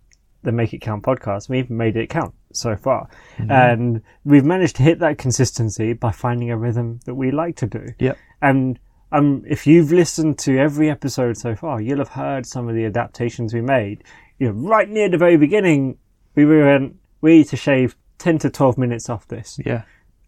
the 0.43 0.53
Make 0.53 0.73
It 0.73 0.81
Count 0.81 1.03
podcast. 1.03 1.49
We've 1.49 1.71
made 1.71 1.97
it 1.97 2.11
count 2.11 2.35
so 2.53 2.77
far. 2.77 3.09
And 3.39 4.03
we've 4.25 4.45
managed 4.45 4.77
to 4.77 4.83
hit 4.83 5.01
that 5.01 5.19
consistency 5.19 5.95
by 5.95 6.13
finding 6.13 6.51
a 6.51 6.57
rhythm 6.57 7.01
that 7.07 7.15
we 7.15 7.33
like 7.33 7.57
to 7.57 7.67
do. 7.67 7.89
Yep. 7.99 8.19
And 8.41 8.79
um, 9.11 9.43
if 9.47 9.67
you've 9.67 9.93
listened 9.93 10.39
to 10.41 10.59
every 10.59 10.91
episode 10.91 11.37
so 11.37 11.55
far, 11.55 11.81
you'll 11.81 11.99
have 11.99 12.09
heard 12.09 12.47
some 12.47 12.69
of 12.69 12.75
the 12.75 12.85
adaptations 12.85 13.53
we 13.53 13.61
made. 13.61 14.05
You 14.39 14.49
know, 14.49 14.69
right 14.69 14.89
near 14.89 15.09
the 15.09 15.19
very 15.19 15.37
beginning, 15.37 15.99
we 16.35 16.45
went, 16.63 16.97
we 17.21 17.39
need 17.39 17.49
to 17.49 17.57
shave 17.57 17.97
10 18.19 18.39
to 18.41 18.51
12 18.51 18.79
minutes 18.79 19.09
off 19.09 19.27
this. 19.29 19.59
Yeah. 19.65 19.83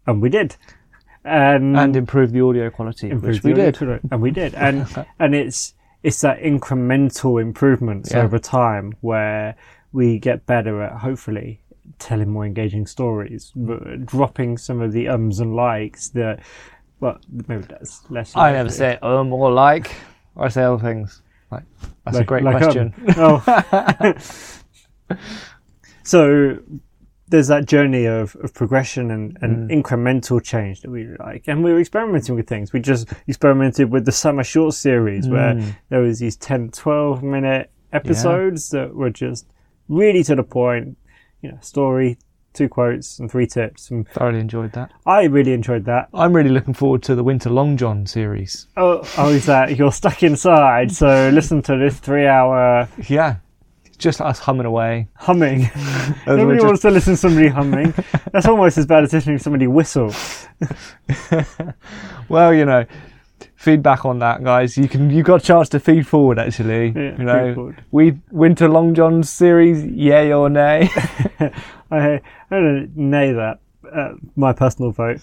And 0.05 0.21
we 0.21 0.29
did. 0.29 0.55
And, 1.23 1.77
And 1.77 1.95
improve 1.95 2.31
the 2.31 2.41
audio 2.41 2.69
quality, 2.69 3.13
which 3.13 3.43
we 3.43 3.53
did. 3.53 3.77
quality, 3.77 4.07
And 4.11 4.21
we 4.21 4.31
did. 4.31 4.53
And, 4.55 4.87
and 5.19 5.35
it's, 5.35 5.73
it's 6.03 6.21
that 6.21 6.39
incremental 6.39 7.41
improvements 7.41 8.11
Yeah. 8.11 8.21
over 8.21 8.39
time 8.39 8.93
where 9.01 9.55
we 9.91 10.19
get 10.19 10.45
better 10.45 10.81
at 10.83 10.93
hopefully 10.99 11.61
telling 11.99 12.29
more 12.29 12.45
engaging 12.45 12.85
stories, 12.85 13.51
dropping 14.05 14.57
some 14.57 14.81
of 14.81 14.91
the 14.91 15.07
ums 15.07 15.39
and 15.39 15.55
likes 15.55 16.09
that, 16.09 16.39
well, 16.99 17.17
maybe 17.47 17.63
that's 17.63 18.03
less. 18.09 18.35
I 18.35 18.51
never 18.51 18.69
say 18.69 18.97
um 19.01 19.33
or 19.33 19.51
like. 19.51 19.95
I 20.35 20.49
say 20.49 20.63
other 20.63 20.81
things. 20.81 21.21
Like 21.51 21.63
that's 22.05 22.17
a 22.17 22.23
great 22.23 22.43
like, 22.43 22.61
um, 22.61 22.61
question. 22.61 22.93
oh. 23.17 24.13
so 26.07 26.57
there's 27.29 27.49
that 27.49 27.65
journey 27.65 28.05
of, 28.05 28.35
of 28.41 28.53
progression 28.53 29.11
and, 29.11 29.37
and 29.41 29.69
Mm. 29.69 29.83
incremental 29.83 30.41
change 30.41 30.79
that 30.81 30.89
we 30.89 31.05
like. 31.19 31.43
And 31.47 31.61
we 31.61 31.73
were 31.73 31.79
experimenting 31.81 32.35
with 32.35 32.47
things. 32.47 32.71
We 32.71 32.79
just 32.79 33.11
experimented 33.27 33.91
with 33.91 34.05
the 34.05 34.13
summer 34.13 34.45
short 34.45 34.73
series 34.75 35.27
where 35.27 35.55
Mm. 35.55 35.75
there 35.89 35.99
was 36.01 36.19
these 36.19 36.37
10, 36.37 36.69
12 36.69 37.21
minute 37.23 37.69
episodes 37.91 38.69
that 38.69 38.95
were 38.95 39.09
just 39.09 39.45
really 39.89 40.23
to 40.23 40.35
the 40.35 40.43
point, 40.43 40.97
you 41.41 41.51
know, 41.51 41.57
story, 41.59 42.17
two 42.53 42.69
quotes 42.69 43.19
and 43.19 43.29
three 43.29 43.45
tips. 43.45 43.91
And 43.91 44.07
Thoroughly 44.07 44.39
enjoyed 44.39 44.71
that. 44.71 44.91
I 45.05 45.23
really 45.25 45.51
enjoyed 45.51 45.83
that. 45.85 46.07
I'm 46.13 46.31
really 46.33 46.49
looking 46.49 46.73
forward 46.73 47.03
to 47.03 47.15
the 47.15 47.23
Winter 47.25 47.49
Long 47.49 47.75
John 47.75 48.05
series. 48.05 48.67
Oh, 48.77 49.03
oh, 49.17 49.31
is 49.31 49.45
that 49.47 49.75
you're 49.77 49.91
stuck 49.91 50.23
inside? 50.23 50.93
So 50.93 51.29
listen 51.33 51.61
to 51.63 51.75
this 51.77 51.99
three 51.99 52.25
hour 52.25 52.87
Yeah. 53.09 53.35
Just 53.97 54.21
us 54.21 54.39
humming 54.39 54.65
away. 54.65 55.07
humming. 55.15 55.61
Nobody 56.27 56.57
just- 56.57 56.65
wants 56.65 56.81
to 56.83 56.91
listen 56.91 57.13
to 57.13 57.17
somebody 57.17 57.47
humming. 57.47 57.93
That's 58.31 58.45
almost 58.47 58.77
as 58.77 58.85
bad 58.85 59.03
as 59.03 59.13
listening 59.13 59.37
to 59.37 59.43
somebody 59.43 59.67
whistle. 59.67 60.13
Well, 62.29 62.53
you 62.53 62.65
know, 62.65 62.85
feedback 63.55 64.05
on 64.05 64.19
that, 64.19 64.43
guys. 64.43 64.77
You 64.77 64.87
can 64.89 65.09
you 65.09 65.23
got 65.23 65.41
a 65.41 65.45
chance 65.45 65.69
to 65.69 65.79
feed 65.79 66.05
forward 66.05 66.39
actually. 66.39 66.89
Yeah, 66.89 67.17
you 67.17 67.23
know, 67.23 67.45
feed 67.47 67.55
forward. 67.55 67.83
we 67.91 68.19
Winter 68.31 68.67
Long 68.67 68.93
John 68.93 69.23
series, 69.23 69.83
yay 69.85 70.33
or 70.33 70.49
nay? 70.49 70.89
I, 71.39 71.49
I 71.91 72.21
don't 72.51 72.91
nay 72.97 73.31
that. 73.31 73.59
Uh, 73.89 74.15
my 74.35 74.51
personal 74.51 74.91
vote. 74.91 75.21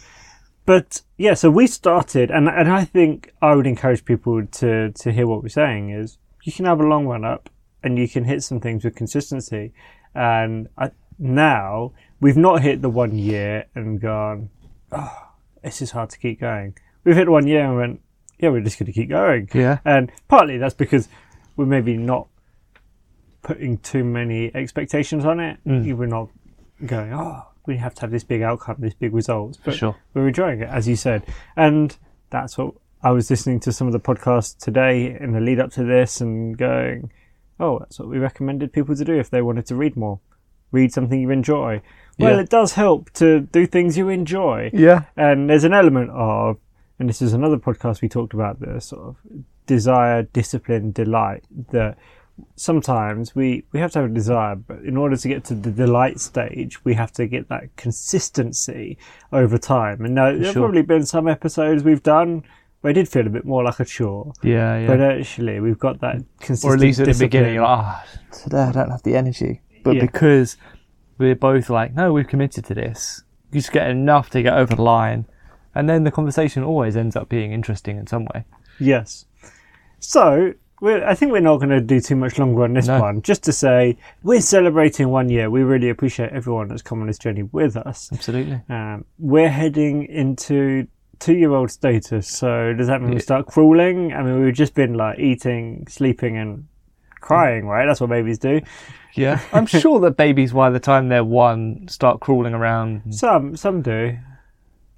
But 0.64 1.02
yeah, 1.18 1.34
so 1.34 1.50
we 1.50 1.66
started, 1.66 2.30
and 2.30 2.48
and 2.48 2.72
I 2.72 2.84
think 2.86 3.34
I 3.42 3.54
would 3.54 3.66
encourage 3.66 4.04
people 4.06 4.46
to 4.46 4.90
to 4.92 5.12
hear 5.12 5.26
what 5.26 5.42
we're 5.42 5.50
saying 5.50 5.90
is 5.90 6.16
you 6.44 6.52
can 6.52 6.64
have 6.64 6.80
a 6.80 6.86
long 6.86 7.06
run 7.06 7.24
up, 7.24 7.50
and 7.84 7.98
you 7.98 8.08
can 8.08 8.24
hit 8.24 8.42
some 8.42 8.58
things 8.58 8.82
with 8.82 8.96
consistency. 8.96 9.72
And 10.14 10.68
I, 10.76 10.90
now 11.18 11.92
we've 12.18 12.36
not 12.36 12.62
hit 12.62 12.82
the 12.82 12.88
one 12.88 13.16
year 13.16 13.66
and 13.74 14.00
gone, 14.00 14.48
oh, 14.90 15.28
this 15.62 15.82
is 15.82 15.92
hard 15.92 16.10
to 16.10 16.18
keep 16.18 16.40
going. 16.40 16.76
We've 17.04 17.14
hit 17.14 17.28
one 17.28 17.46
year 17.46 17.66
and 17.66 17.76
went, 17.76 18.00
yeah, 18.38 18.48
we're 18.48 18.62
just 18.62 18.78
going 18.78 18.86
to 18.86 18.92
keep 18.92 19.10
going. 19.10 19.50
yeah. 19.54 19.78
And 19.84 20.10
partly 20.28 20.56
that's 20.56 20.74
because 20.74 21.08
we're 21.56 21.66
maybe 21.66 21.96
not 21.96 22.26
putting 23.42 23.76
too 23.78 24.02
many 24.02 24.50
expectations 24.56 25.26
on 25.26 25.38
it. 25.38 25.58
Mm. 25.66 25.94
We're 25.94 26.06
not 26.06 26.30
going, 26.84 27.12
oh, 27.12 27.42
we 27.66 27.76
have 27.76 27.94
to 27.96 28.00
have 28.00 28.10
this 28.10 28.24
big 28.24 28.40
outcome, 28.40 28.76
this 28.78 28.94
big 28.94 29.12
results. 29.12 29.58
But 29.62 29.74
sure. 29.74 29.94
we're 30.14 30.28
enjoying 30.28 30.62
it, 30.62 30.68
as 30.70 30.88
you 30.88 30.96
said. 30.96 31.24
And 31.54 31.94
that's 32.30 32.56
what 32.56 32.74
I 33.02 33.10
was 33.10 33.28
listening 33.28 33.60
to 33.60 33.72
some 33.72 33.86
of 33.86 33.92
the 33.92 34.00
podcasts 34.00 34.56
today 34.56 35.16
in 35.20 35.32
the 35.32 35.40
lead 35.40 35.60
up 35.60 35.70
to 35.72 35.84
this 35.84 36.22
and 36.22 36.56
going, 36.56 37.12
oh, 37.60 37.78
that's 37.78 37.98
what 37.98 38.08
we 38.08 38.18
recommended 38.18 38.72
people 38.72 38.94
to 38.96 39.04
do 39.04 39.14
if 39.18 39.30
they 39.30 39.42
wanted 39.42 39.66
to 39.66 39.74
read 39.76 39.96
more. 39.96 40.20
Read 40.72 40.92
something 40.92 41.20
you 41.20 41.30
enjoy. 41.30 41.80
Well, 42.18 42.36
Yeah. 42.36 42.40
it 42.42 42.50
does 42.50 42.72
help 42.74 43.10
to 43.14 43.40
do 43.40 43.66
things 43.66 43.96
you 43.96 44.08
enjoy. 44.08 44.70
Yeah. 44.72 45.04
And 45.16 45.48
there's 45.48 45.64
an 45.64 45.72
element 45.74 46.10
of, 46.10 46.58
and 46.98 47.08
this 47.08 47.22
is 47.22 47.32
another 47.32 47.56
podcast 47.58 48.02
we 48.02 48.08
talked 48.08 48.34
about, 48.34 48.60
the 48.60 48.80
sort 48.80 49.02
of 49.02 49.16
desire, 49.66 50.22
discipline, 50.24 50.90
delight, 50.92 51.44
that 51.70 51.96
sometimes 52.56 53.34
we, 53.36 53.64
we 53.72 53.78
have 53.80 53.92
to 53.92 54.00
have 54.00 54.10
a 54.10 54.14
desire, 54.14 54.56
but 54.56 54.80
in 54.80 54.96
order 54.96 55.16
to 55.16 55.28
get 55.28 55.44
to 55.44 55.54
the 55.54 55.70
delight 55.70 56.18
stage, 56.20 56.84
we 56.84 56.94
have 56.94 57.12
to 57.12 57.26
get 57.26 57.48
that 57.48 57.74
consistency 57.76 58.98
over 59.32 59.58
time. 59.58 60.04
And 60.04 60.14
now, 60.14 60.32
there 60.32 60.44
have 60.44 60.52
Sure. 60.54 60.62
probably 60.64 60.82
been 60.82 61.06
some 61.06 61.28
episodes 61.28 61.82
we've 61.84 62.02
done 62.02 62.42
where 62.84 62.90
it 62.90 62.94
did 62.94 63.08
feel 63.08 63.26
a 63.26 63.30
bit 63.30 63.46
more 63.46 63.64
like 63.64 63.80
a 63.80 63.84
chore. 63.86 64.34
Yeah, 64.42 64.78
yeah. 64.80 64.86
But 64.86 65.00
actually, 65.00 65.58
we've 65.58 65.78
got 65.78 66.00
that 66.02 66.16
consistent 66.38 66.70
or 66.70 66.74
at 66.74 66.80
least 66.80 67.00
at 67.00 67.06
the 67.06 67.14
beginning, 67.18 67.54
you're 67.54 67.62
like, 67.62 67.78
ah, 67.78 68.04
today 68.42 68.58
I 68.58 68.72
don't 68.72 68.90
have 68.90 69.02
the 69.04 69.16
energy. 69.16 69.62
But 69.82 69.94
Yeah. 69.96 70.02
because 70.02 70.58
we're 71.16 71.34
both 71.34 71.70
like, 71.70 71.94
no, 71.94 72.12
we've 72.12 72.28
committed 72.28 72.66
to 72.66 72.74
this, 72.74 73.22
you 73.52 73.60
just 73.62 73.72
get 73.72 73.88
enough 73.88 74.28
to 74.30 74.42
get 74.42 74.52
over 74.52 74.74
the 74.76 74.82
line. 74.82 75.24
And 75.74 75.88
then 75.88 76.04
the 76.04 76.10
conversation 76.10 76.62
always 76.62 76.94
ends 76.94 77.16
up 77.16 77.30
being 77.30 77.52
interesting 77.52 77.96
in 77.96 78.06
some 78.06 78.26
way. 78.34 78.44
Yes. 78.78 79.24
So, 79.98 80.52
we're, 80.82 81.06
I 81.06 81.14
think 81.14 81.32
we're 81.32 81.40
not 81.40 81.56
going 81.56 81.70
to 81.70 81.80
do 81.80 82.00
too 82.00 82.16
much 82.16 82.38
longer 82.38 82.64
on 82.64 82.74
this 82.74 82.86
No. 82.88 83.00
one. 83.00 83.22
Just 83.22 83.42
to 83.44 83.52
say, 83.52 83.96
we're 84.22 84.42
celebrating 84.42 85.08
one 85.08 85.30
year. 85.30 85.48
We 85.48 85.62
really 85.62 85.88
appreciate 85.88 86.32
everyone 86.32 86.68
that's 86.68 86.82
come 86.82 87.00
on 87.00 87.06
this 87.06 87.18
journey 87.18 87.44
with 87.44 87.78
us. 87.78 88.10
Absolutely. 88.12 88.60
Um, 88.68 89.06
we're 89.18 89.48
heading 89.48 90.04
into 90.04 90.86
two-year-old 91.24 91.70
status. 91.70 92.28
So, 92.28 92.74
does 92.74 92.86
that 92.88 93.00
mean 93.00 93.14
we 93.14 93.20
start 93.20 93.46
crawling? 93.46 94.12
I 94.12 94.22
mean, 94.22 94.44
we've 94.44 94.54
just 94.54 94.74
been 94.74 94.92
like 94.92 95.18
eating, 95.18 95.86
sleeping, 95.88 96.36
and 96.36 96.68
crying, 97.20 97.66
right? 97.66 97.86
That's 97.86 98.00
what 98.00 98.10
babies 98.10 98.38
do. 98.38 98.60
Yeah. 99.14 99.40
I'm 99.52 99.64
sure 99.64 100.00
that 100.00 100.18
babies, 100.18 100.52
by 100.52 100.68
the 100.68 100.80
time 100.80 101.08
they're 101.08 101.24
one, 101.24 101.88
start 101.88 102.20
crawling 102.20 102.52
around. 102.52 103.14
Some, 103.14 103.56
some 103.56 103.80
do. 103.80 104.18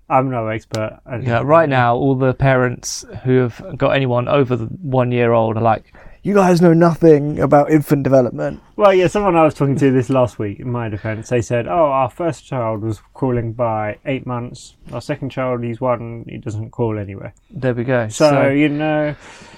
I'm 0.09 0.31
no 0.31 0.49
expert. 0.49 1.01
Yeah, 1.21 1.43
right 1.45 1.69
now, 1.69 1.97
all 1.97 2.17
the 2.17 2.35
parents 2.35 3.05
who 3.25 3.39
have 3.39 3.77
got 3.77 3.91
anyone 3.91 4.29
over 4.29 4.57
the 4.57 4.67
one 4.67 5.12
year 5.12 5.33
old 5.33 5.57
are 5.57 5.62
like, 5.62 5.95
you 6.27 6.35
guys 6.35 6.61
know 6.61 6.73
nothing 6.73 7.39
about 7.39 7.71
infant 7.71 8.03
development. 8.03 8.61
Well, 8.75 8.93
yeah, 8.93 9.07
someone 9.07 9.37
I 9.37 9.45
was 9.45 9.55
talking 9.55 9.77
to 9.77 9.93
this 9.93 10.11
last 10.11 10.41
week, 10.41 10.59
in 10.59 10.69
my 10.69 10.89
defence, 10.89 11.29
they 11.29 11.41
said, 11.41 11.69
oh, 11.69 11.87
our 11.87 12.11
first 12.11 12.45
child 12.45 12.83
was 12.83 13.01
crawling 13.15 13.53
by 13.53 13.99
eight 14.07 14.27
months. 14.27 14.75
Our 14.93 15.01
second 15.01 15.31
child, 15.31 15.62
he's 15.62 15.81
one, 15.81 16.25
he 16.29 16.39
doesn't 16.39 16.73
crawl 16.73 16.99
anywhere. 16.99 17.33
There 17.49 17.75
we 17.75 17.85
go. 17.85 18.09
So, 18.09 18.29
So, 18.29 18.49
you 18.49 18.69
know, 18.69 19.15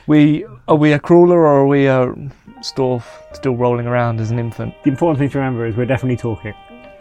we 0.07 0.45
are 0.69 0.77
we 0.77 0.93
a 0.93 0.99
crawler 0.99 1.39
or 1.39 1.61
are 1.61 1.67
we 1.67 1.87
a 1.87 2.15
storf 2.61 3.03
still 3.33 3.57
rolling 3.57 3.87
around 3.87 4.21
as 4.21 4.31
an 4.31 4.39
infant? 4.39 4.75
the 4.85 4.91
important 4.91 5.21
thing 5.21 5.31
to 5.31 5.39
remember 5.39 5.65
is 5.65 5.75
we're 5.75 5.87
definitely 5.87 6.19
talking. 6.19 6.53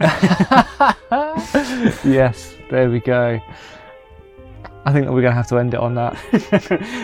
yes, 2.10 2.54
there 2.70 2.88
we 2.88 3.00
go. 3.00 3.38
I 4.84 4.92
think 4.92 5.06
that 5.06 5.12
we're 5.12 5.22
going 5.22 5.32
to 5.32 5.36
have 5.36 5.48
to 5.48 5.58
end 5.58 5.74
it 5.74 5.80
on 5.80 5.94
that. 5.94 6.16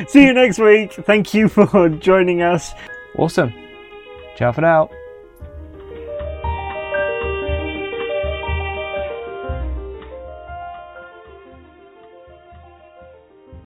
See 0.08 0.24
you 0.24 0.32
next 0.32 0.58
week. 0.58 0.92
Thank 0.92 1.34
you 1.34 1.48
for 1.48 1.88
joining 1.88 2.42
us. 2.42 2.72
Awesome. 3.16 3.52
Ciao 4.37 4.52
for 4.52 4.62
now. 4.62 4.90